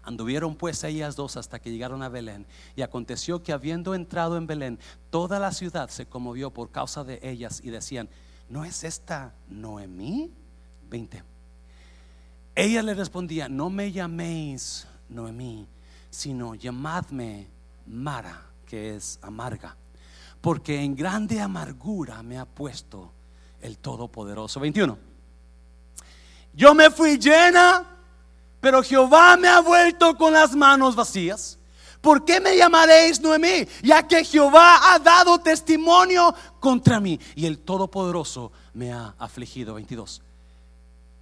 [0.02, 2.46] Anduvieron pues ellas dos hasta que llegaron a Belén.
[2.76, 4.78] Y aconteció que habiendo entrado en Belén,
[5.10, 8.08] toda la ciudad se conmovió por causa de ellas y decían,
[8.48, 10.32] ¿no es esta Noemí?
[10.88, 11.24] 20.
[12.54, 15.66] Ella le respondía, no me llaméis Noemí,
[16.08, 17.48] sino llamadme
[17.86, 19.76] Mara, que es amarga,
[20.46, 23.10] porque en grande amargura me ha puesto
[23.60, 24.60] el Todopoderoso.
[24.60, 24.96] 21.
[26.54, 27.84] Yo me fui llena,
[28.60, 31.58] pero Jehová me ha vuelto con las manos vacías.
[32.00, 33.66] ¿Por qué me llamaréis Noemí?
[33.82, 39.74] Ya que Jehová ha dado testimonio contra mí y el Todopoderoso me ha afligido.
[39.74, 40.22] 22.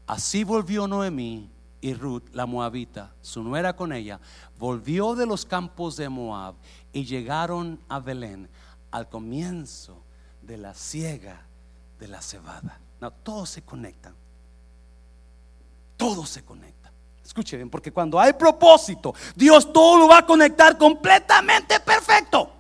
[0.07, 1.49] Así volvió Noemí
[1.81, 4.21] y Ruth, la moabita, su nuera con ella,
[4.59, 6.57] volvió de los campos de Moab
[6.93, 8.51] y llegaron a Belén
[8.95, 10.05] al comienzo
[10.41, 11.43] de la siega
[11.99, 12.79] de la cebada.
[13.01, 14.15] No, todos se conectan.
[15.97, 16.93] Todo se conecta.
[17.25, 22.53] Escuche bien, porque cuando hay propósito, Dios todo lo va a conectar completamente perfecto.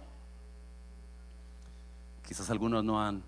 [2.26, 3.22] Quizás algunos no han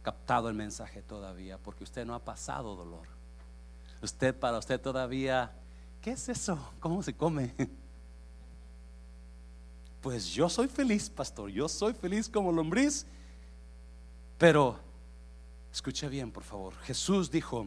[0.00, 3.06] captado el mensaje todavía porque usted no ha pasado dolor.
[4.00, 5.52] Usted para usted todavía,
[6.00, 6.58] ¿qué es eso?
[6.80, 7.54] ¿Cómo se come?
[10.04, 13.06] Pues yo soy feliz, pastor, yo soy feliz como lombriz.
[14.36, 14.78] Pero,
[15.72, 16.74] escuche bien, por favor.
[16.82, 17.66] Jesús dijo,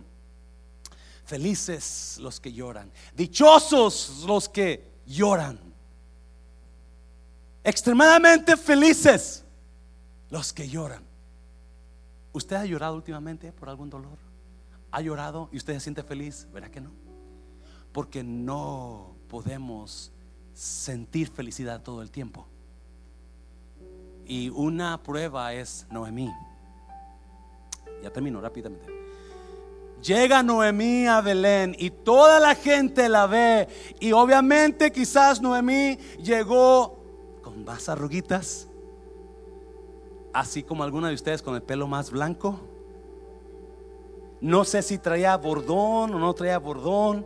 [1.25, 2.91] Felices los que lloran.
[3.15, 5.59] Dichosos los que lloran.
[7.63, 9.43] Extremadamente felices
[10.29, 11.03] los que lloran.
[12.33, 14.19] ¿Usted ha llorado últimamente por algún dolor?
[14.91, 16.47] ¿Ha llorado y usted se siente feliz?
[16.53, 16.91] ¿Verá que no?
[17.91, 20.11] Porque no podemos
[20.57, 22.47] sentir felicidad todo el tiempo.
[24.25, 26.33] Y una prueba es Noemí.
[28.01, 28.87] Ya termino rápidamente.
[30.01, 33.67] Llega Noemí a Belén y toda la gente la ve.
[33.99, 36.97] Y obviamente quizás Noemí llegó
[37.43, 38.67] con más arruguitas,
[40.33, 42.59] así como alguna de ustedes con el pelo más blanco.
[44.41, 47.25] No sé si traía bordón o no traía bordón.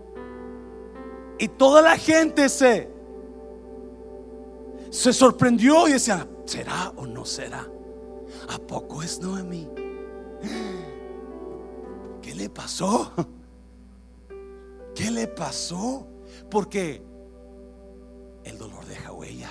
[1.40, 3.01] Y toda la gente se,
[4.92, 7.68] se sorprendió y decía, ¿será o no será?
[8.50, 9.68] ¿A poco es Noemí?
[12.22, 13.12] ¿qué le pasó?
[14.96, 16.08] ¿Qué le pasó?
[16.50, 17.02] Porque
[18.44, 19.50] el dolor deja huella.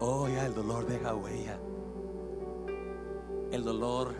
[0.00, 1.58] Oh, ya el dolor deja huella.
[3.52, 4.12] El dolor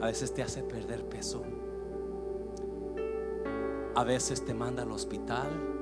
[0.00, 1.42] a veces te hace perder peso.
[3.94, 5.81] A veces te manda al hospital.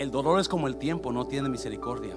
[0.00, 2.16] El dolor es como el tiempo, no tiene misericordia.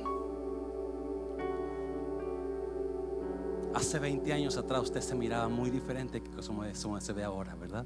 [3.74, 7.86] Hace 20 años atrás usted se miraba muy diferente que como se ve ahora, ¿verdad?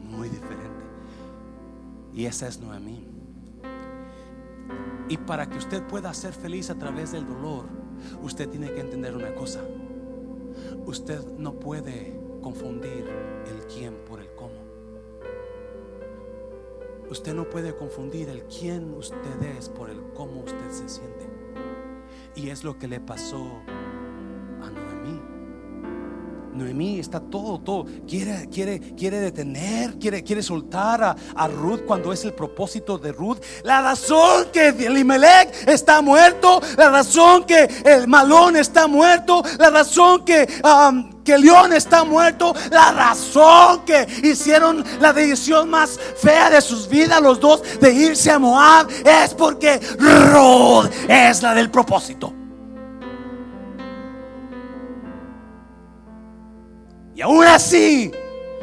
[0.00, 0.84] Muy diferente.
[2.14, 3.04] Y esa es Noemí.
[5.08, 7.64] Y para que usted pueda ser feliz a través del dolor,
[8.22, 9.60] usted tiene que entender una cosa.
[10.86, 13.08] Usted no puede confundir
[13.44, 13.96] el quién
[17.10, 21.26] Usted no puede confundir el quién usted es por el cómo usted se siente.
[22.34, 23.62] Y es lo que le pasó
[26.58, 27.86] Noemí está todo, todo.
[28.06, 33.12] Quiere, quiere, quiere detener, quiere, quiere soltar a, a Ruth cuando es el propósito de
[33.12, 33.38] Ruth.
[33.62, 40.24] La razón que Elimelech está muerto, la razón que el malón está muerto, la razón
[40.24, 46.60] que, um, que León está muerto, la razón que hicieron la decisión más fea de
[46.60, 52.37] sus vidas los dos de irse a Moab es porque Ruth es la del propósito.
[57.18, 58.12] Y aún así,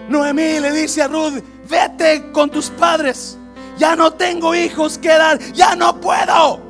[0.08, 3.38] Noemí le dice a Ruth, vete con tus padres.
[3.78, 6.62] Ya no tengo hijos que dar, ya no puedo.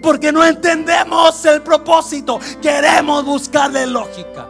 [0.00, 4.46] Porque no entendemos el propósito, queremos buscarle lógica.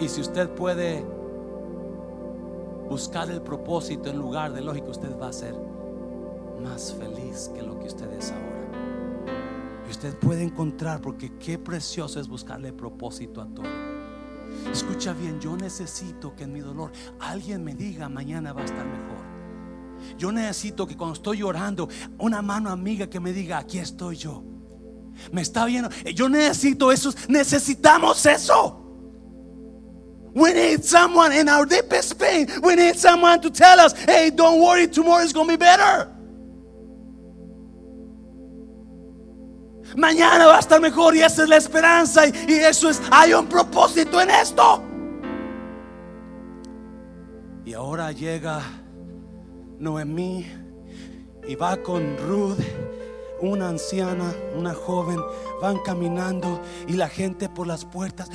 [0.00, 1.06] Y si usted puede
[2.88, 5.54] buscar el propósito en lugar de lógica, usted va a ser
[6.64, 9.36] más feliz que lo que usted es ahora.
[9.86, 14.03] Y usted puede encontrar, porque qué precioso es buscarle propósito a todo.
[14.72, 18.84] Escucha bien, yo necesito que en mi dolor alguien me diga mañana va a estar
[18.84, 19.24] mejor.
[20.18, 21.88] Yo necesito que cuando estoy llorando,
[22.18, 24.42] una mano amiga que me diga, aquí estoy yo.
[25.32, 25.90] Me está viendo.
[26.14, 27.12] Yo necesito eso.
[27.28, 28.80] Necesitamos eso.
[30.34, 32.48] We need someone in our deepest pain.
[32.60, 36.10] We need someone to tell us, hey, don't worry, tomorrow is going to be better.
[39.96, 43.46] Mañana va a estar mejor y esa es la esperanza y, eso es, hay un
[43.46, 44.82] propósito en esto.
[47.64, 48.60] Y ahora llega
[49.78, 50.46] Noemí
[51.46, 52.58] y va con Ruth,
[53.40, 55.20] una anciana, una joven,
[55.62, 58.30] van caminando y la gente por las puertas,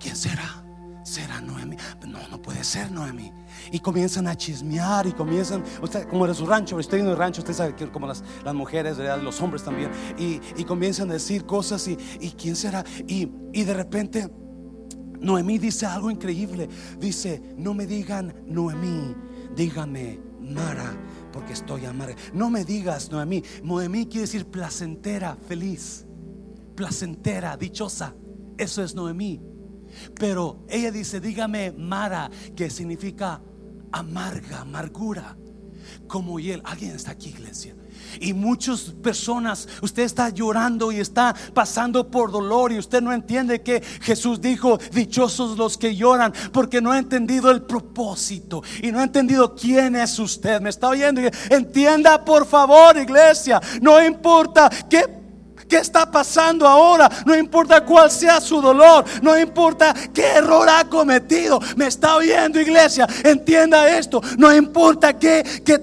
[0.00, 0.67] ¿quién será?
[1.08, 1.74] ¿Será Noemí?
[2.06, 3.32] No, no puede ser Noemí.
[3.72, 5.64] Y comienzan a chismear y comienzan,
[6.10, 9.40] como en su rancho, estoy en el rancho, usted sabe que como las, mujeres, los
[9.40, 13.72] hombres también, y, y, comienzan a decir cosas y, y quién será, y, y de
[13.72, 14.30] repente
[15.18, 19.16] Noemí dice algo increíble, dice, no me digan Noemí,
[19.56, 20.94] dígame Mara,
[21.32, 22.16] porque estoy amarga.
[22.34, 26.04] No me digas Noemí, Noemí quiere decir placentera, feliz,
[26.74, 28.14] placentera, dichosa,
[28.58, 29.40] eso es Noemí.
[30.18, 33.40] Pero ella dice, dígame Mara, que significa
[33.92, 35.36] amarga, amargura.
[36.06, 37.74] Como él, alguien está aquí, iglesia.
[38.20, 43.62] Y muchas personas, usted está llorando y está pasando por dolor y usted no entiende
[43.62, 49.00] que Jesús dijo, dichosos los que lloran, porque no ha entendido el propósito y no
[49.00, 50.60] ha entendido quién es usted.
[50.60, 51.20] Me está oyendo.
[51.50, 55.17] Entienda por favor, iglesia, no importa qué
[55.68, 60.88] qué está pasando ahora, no importa cuál sea su dolor, no importa qué error ha
[60.88, 61.60] cometido.
[61.76, 65.78] Me está oyendo, iglesia, entienda esto, no importa qué, qué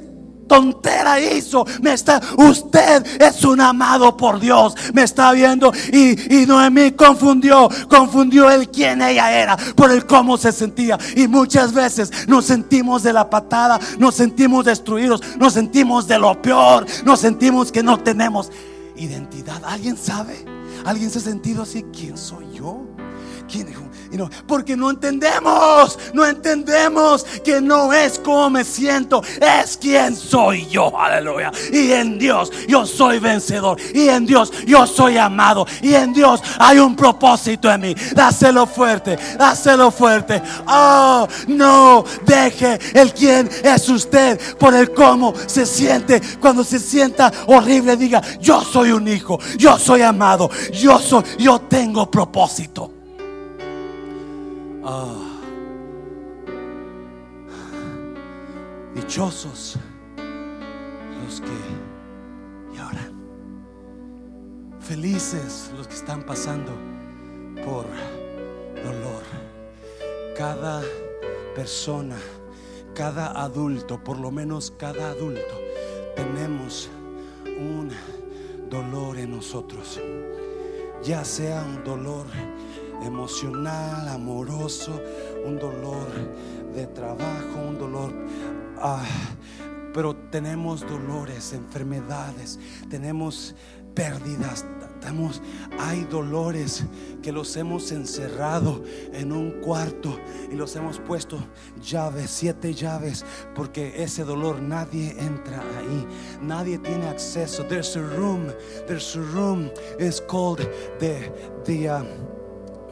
[0.48, 1.66] tontera hizo.
[1.82, 4.76] Me está, usted es un amado por Dios.
[4.94, 10.38] Me está viendo y, y Noemí confundió, confundió el quién ella era por el cómo
[10.38, 10.98] se sentía.
[11.16, 16.42] Y muchas veces nos sentimos de la patada, nos sentimos destruidos, nos sentimos de lo
[16.42, 18.52] peor, nos sentimos que no tenemos
[18.98, 19.64] identidad.
[19.66, 20.46] ¿Alguien sabe?
[20.86, 21.84] ¿Alguien se ha sentido así?
[21.92, 22.86] ¿Quién soy yo?
[23.48, 23.68] ¿Quién,
[24.48, 30.98] porque no entendemos, no entendemos que no es como me siento, es quien soy yo,
[30.98, 31.52] aleluya.
[31.72, 36.42] Y en Dios yo soy vencedor, y en Dios yo soy amado, y en Dios
[36.60, 37.96] hay un propósito en mí.
[38.14, 40.42] Dáselo fuerte, dáselo fuerte.
[40.68, 46.22] Oh, no deje el quien es usted por el cómo se siente.
[46.40, 51.60] Cuando se sienta horrible, diga: Yo soy un hijo, yo soy amado, yo soy, yo
[51.60, 52.95] tengo propósito.
[54.88, 55.16] Ah.
[58.94, 59.80] Dichosos
[61.24, 63.16] los que lloran.
[64.80, 66.72] Felices los que están pasando
[67.66, 67.88] por
[68.84, 69.24] dolor.
[70.38, 70.84] Cada
[71.56, 72.18] persona,
[72.94, 75.60] cada adulto, por lo menos cada adulto,
[76.16, 76.92] tenemos
[77.58, 77.90] un
[78.70, 80.00] dolor en nosotros.
[81.02, 82.28] Ya sea un dolor
[83.04, 85.02] emocional, amoroso,
[85.46, 86.08] un dolor
[86.74, 88.14] de trabajo, un dolor...
[88.78, 89.06] Ah,
[89.96, 93.56] pero tenemos dolores, enfermedades, tenemos
[93.94, 94.66] pérdidas,
[95.00, 95.42] tenemos,
[95.80, 96.84] hay dolores
[97.24, 98.84] que los hemos encerrado
[99.14, 100.20] en un cuarto
[100.52, 101.38] y los hemos puesto
[101.82, 103.24] llaves, siete llaves,
[103.56, 106.06] porque ese dolor nadie entra ahí,
[106.42, 107.64] nadie tiene acceso.
[107.64, 108.52] There's a room,
[108.88, 110.60] there's a room, it's called
[111.00, 111.32] the,
[111.64, 112.04] the, uh,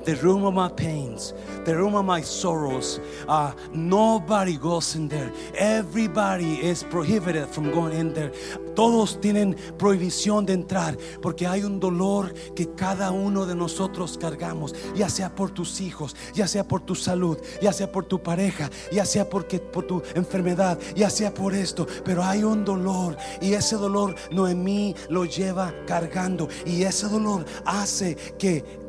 [0.06, 1.34] the room of my pains,
[1.66, 3.00] the room of my sorrows.
[3.28, 5.32] Uh, nobody goes in there.
[5.56, 8.32] Everybody is prohibited from going in there.
[8.76, 14.74] todos tienen prohibición de entrar porque hay un dolor que cada uno de nosotros cargamos,
[14.96, 18.70] ya sea por tus hijos, ya sea por tu salud, ya sea por tu pareja,
[18.92, 23.54] ya sea porque, por tu enfermedad, ya sea por esto, pero hay un dolor y
[23.54, 28.83] ese dolor Noemí lo lleva cargando y ese dolor hace que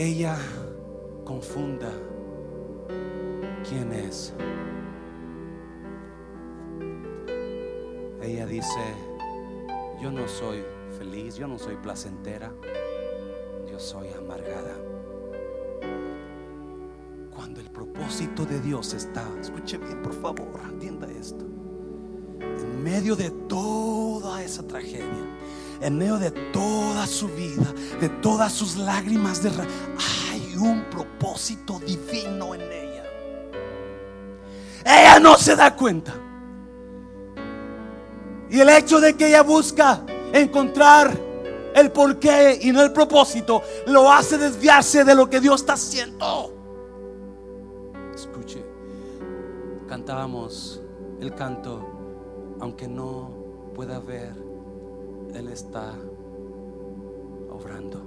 [0.00, 0.38] ella
[1.26, 1.92] confunda
[3.68, 4.32] quién es.
[8.22, 8.80] Ella dice,
[10.00, 10.64] yo no soy
[10.96, 12.50] feliz, yo no soy placentera,
[13.70, 14.74] yo soy amargada.
[17.34, 21.44] Cuando el propósito de Dios está, escuche bien por favor, entienda esto,
[22.40, 25.36] en medio de toda esa tragedia,
[25.80, 29.50] en medio de toda su vida, de todas sus lágrimas de
[30.30, 33.04] hay un propósito divino en ella.
[34.84, 36.14] Ella no se da cuenta.
[38.50, 41.16] Y el hecho de que ella busca encontrar
[41.74, 46.52] el porqué y no el propósito, lo hace desviarse de lo que Dios está haciendo.
[48.14, 48.64] Escuche,
[49.88, 50.82] cantábamos
[51.20, 51.86] el canto,
[52.60, 53.30] aunque no
[53.74, 54.49] pueda ver,
[55.34, 55.94] Él está
[57.50, 58.00] obrando.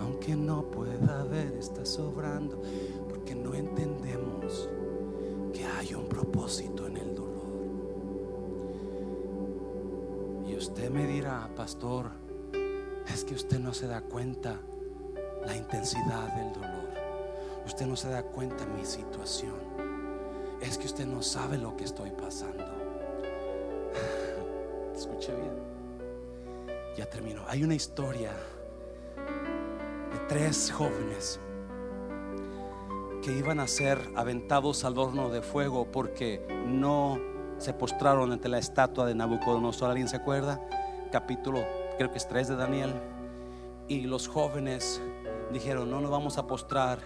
[0.00, 2.60] Aunque no pueda ver, está sobrando,
[3.08, 4.68] porque no entendemos
[5.52, 7.28] que hay un propósito en el dolor.
[10.46, 12.10] Y usted me dirá, pastor,
[13.12, 14.60] es que usted no se da cuenta
[15.44, 16.88] la intensidad del dolor.
[17.66, 19.56] Usted no se da cuenta mi situación.
[20.60, 22.64] Es que usted no sabe lo que estoy pasando.
[24.98, 25.52] Escuche bien.
[26.96, 27.42] Ya termino.
[27.46, 28.32] Hay una historia
[30.12, 31.38] de tres jóvenes
[33.22, 37.16] que iban a ser aventados al horno de fuego porque no
[37.58, 39.90] se postraron ante la estatua de Nabucodonosor.
[39.90, 40.60] ¿Alguien se acuerda?
[41.12, 41.64] Capítulo,
[41.96, 42.92] creo que es 3 de Daniel.
[43.86, 45.00] Y los jóvenes
[45.52, 46.98] dijeron, no nos vamos a postrar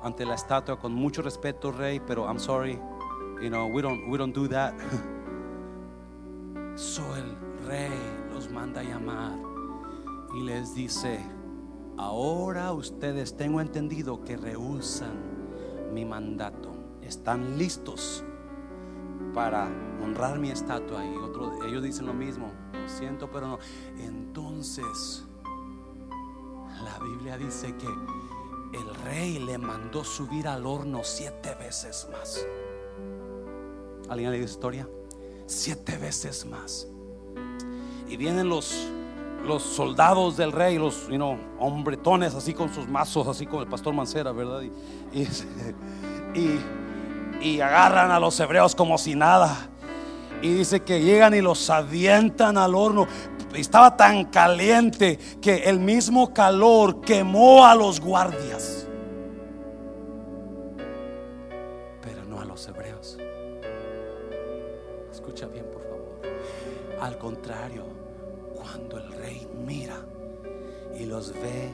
[0.00, 2.78] ante la estatua con mucho respeto, rey, pero I'm sorry,
[3.42, 4.74] you know, we don't, we don't do that.
[6.76, 7.34] So el
[7.66, 7.90] rey
[8.34, 9.32] los manda a llamar
[10.34, 11.24] y les dice,
[11.96, 16.74] ahora ustedes tengo entendido que rehusan mi mandato.
[17.00, 18.22] Están listos
[19.32, 19.70] para
[20.04, 23.58] honrar mi estatua y otro, ellos dicen lo mismo, lo siento, pero no.
[23.96, 25.24] Entonces,
[26.84, 32.46] la Biblia dice que el rey le mandó subir al horno siete veces más.
[34.10, 34.86] ¿Alguien le dio historia?
[35.46, 36.88] Siete veces más.
[38.08, 38.90] Y vienen los
[39.46, 43.94] los soldados del rey, los you hombretones así con sus mazos, así como el pastor
[43.94, 44.62] Mancera, ¿verdad?
[45.12, 45.20] Y,
[46.38, 46.60] y,
[47.40, 49.68] y agarran a los hebreos como si nada.
[50.42, 53.06] Y dice que llegan y los avientan al horno.
[53.54, 58.75] Estaba tan caliente que el mismo calor quemó a los guardias.
[67.06, 67.84] Al contrario,
[68.56, 70.04] cuando el rey mira
[70.98, 71.70] y los ve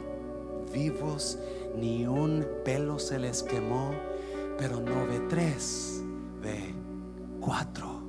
[0.75, 1.39] vivos,
[1.75, 3.95] ni un pelo se les quemó,
[4.59, 6.05] pero no ve tres,
[6.43, 6.75] ve
[7.41, 8.03] cuatro.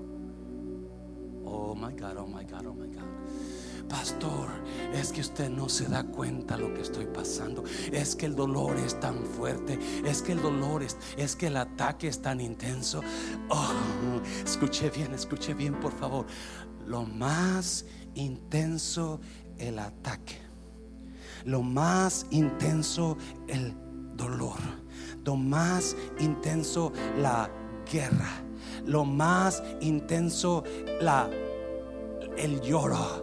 [1.45, 3.03] Oh my God, oh my God, oh my God.
[3.87, 4.49] Pastor,
[4.93, 7.63] es que usted no se da cuenta lo que estoy pasando.
[7.91, 9.79] Es que el dolor es tan fuerte.
[10.03, 13.01] Es que el dolor es, es que el ataque es tan intenso.
[13.49, 13.71] Oh,
[14.43, 16.25] escuche bien, escuche bien, por favor.
[16.85, 19.19] Lo más intenso
[19.57, 20.37] el ataque.
[21.45, 23.17] Lo más intenso
[23.47, 23.73] el
[24.15, 24.59] dolor.
[25.25, 27.49] Lo más intenso la
[27.91, 28.43] guerra.
[28.85, 30.63] Lo más intenso
[31.01, 31.29] la
[32.37, 33.22] el lloro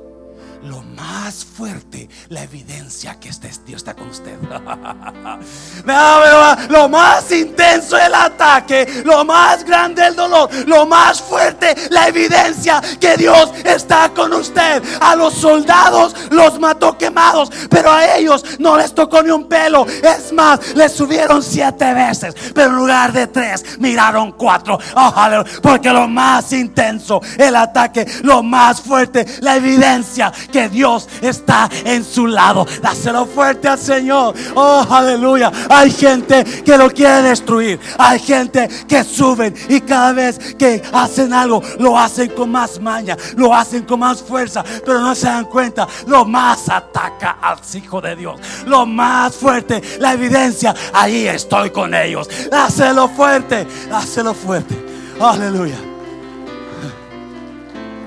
[0.62, 4.38] lo más fuerte, la evidencia que este Dios está con usted.
[6.68, 12.80] lo más intenso el ataque, lo más grande el dolor, lo más fuerte la evidencia
[13.00, 14.82] que Dios está con usted.
[15.00, 19.86] A los soldados los mató quemados, pero a ellos no les tocó ni un pelo.
[19.86, 24.78] Es más, les subieron siete veces, pero en lugar de tres, miraron cuatro.
[24.94, 31.68] Ojalá, porque lo más intenso el ataque, lo más fuerte la evidencia que Dios está
[31.84, 32.66] en su lado.
[32.82, 34.34] Dáselo fuerte al Señor.
[34.54, 35.50] Oh, aleluya.
[35.68, 37.80] Hay gente que lo quiere destruir.
[37.98, 43.16] Hay gente que suben y cada vez que hacen algo, lo hacen con más maña,
[43.36, 45.86] lo hacen con más fuerza, pero no se dan cuenta.
[46.06, 48.40] Lo más ataca al Hijo de Dios.
[48.66, 50.74] Lo más fuerte, la evidencia.
[50.92, 52.28] Ahí estoy con ellos.
[52.50, 53.66] Dáselo fuerte.
[53.88, 54.76] Dáselo fuerte.
[55.20, 55.78] Aleluya.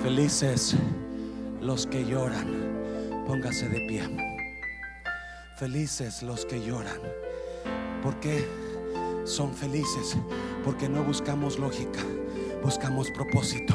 [0.03, 0.75] Felices
[1.73, 3.25] los que lloran.
[3.25, 4.03] Póngase de pie.
[5.55, 7.01] Felices los que lloran.
[8.03, 8.47] ¿Por qué
[9.23, 10.15] son felices?
[10.63, 12.01] Porque no buscamos lógica,
[12.61, 13.73] buscamos propósito.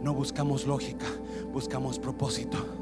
[0.00, 1.04] No buscamos lógica,
[1.52, 2.81] buscamos propósito.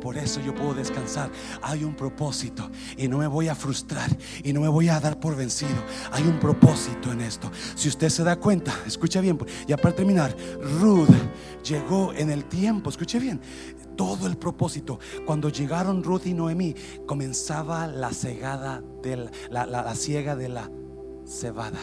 [0.00, 1.30] Por eso yo puedo descansar.
[1.62, 4.10] Hay un propósito y no me voy a frustrar
[4.42, 5.84] y no me voy a dar por vencido.
[6.12, 7.50] Hay un propósito en esto.
[7.74, 9.38] Si usted se da cuenta, escucha bien.
[9.66, 10.34] Ya para terminar,
[10.80, 11.10] Ruth
[11.62, 13.40] llegó en el tiempo, escuche bien,
[13.96, 14.98] todo el propósito.
[15.26, 16.74] Cuando llegaron Ruth y Noemí,
[17.06, 20.70] comenzaba la cegada de la, la, ciega de la
[21.26, 21.80] cebada.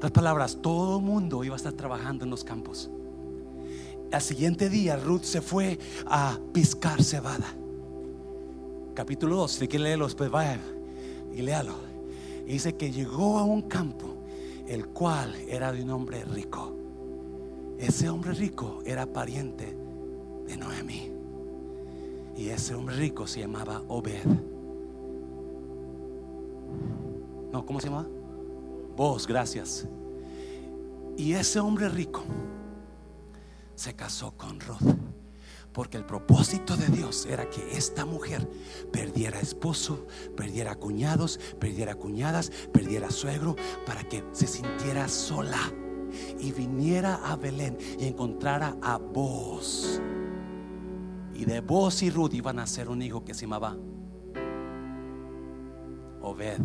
[0.00, 2.90] Las palabras, todo el mundo iba a estar trabajando en los campos.
[4.12, 7.46] Al siguiente día Ruth se fue a piscar cebada.
[8.92, 10.60] Capítulo 2, si quiere leerlo, pues vaya
[11.34, 11.74] y léalo.
[12.46, 14.18] dice que llegó a un campo,
[14.68, 16.76] el cual era de un hombre rico.
[17.78, 19.74] Ese hombre rico era pariente
[20.46, 21.10] de Noemi.
[22.36, 24.26] Y ese hombre rico se llamaba Obed.
[27.50, 28.06] No, ¿cómo se llama?
[28.94, 29.88] Vos, gracias.
[31.16, 32.24] Y ese hombre rico
[33.74, 34.96] se casó con Ruth.
[35.72, 38.46] Porque el propósito de Dios era que esta mujer
[38.92, 45.72] perdiera esposo, perdiera cuñados, perdiera cuñadas, perdiera suegro, para que se sintiera sola
[46.38, 50.00] y viniera a Belén y encontrara a vos.
[51.34, 53.76] Y de vos y Ruth iban a ser un hijo que se llamaba
[56.20, 56.60] Obed.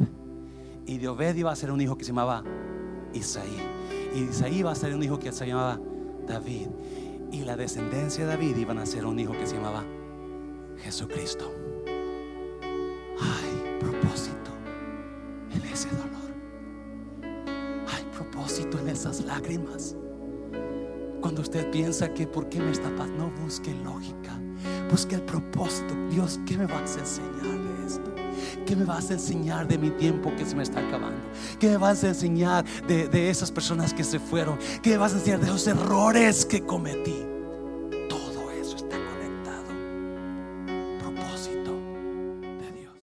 [0.85, 2.43] Y de Obed iba a ser un hijo que se llamaba
[3.13, 3.57] Isaí.
[4.13, 5.79] Y Isaí iba a ser un hijo que se llamaba
[6.27, 6.67] David.
[7.31, 9.83] Y la descendencia de David iban a ser un hijo que se llamaba
[10.77, 11.51] Jesucristo.
[13.19, 14.51] Hay propósito
[15.53, 16.31] en ese dolor.
[17.87, 19.95] Hay propósito en esas lágrimas.
[21.21, 24.39] Cuando usted piensa que por qué me está pasando, no busque lógica.
[24.89, 25.95] Busque el propósito.
[26.09, 27.56] Dios, ¿qué me vas a enseñar?
[28.65, 31.21] ¿Qué me vas a enseñar de mi tiempo que se me está acabando?
[31.59, 34.57] ¿Qué me vas a enseñar de, de esas personas que se fueron?
[34.81, 37.36] ¿Qué me vas a enseñar de los errores que cometí?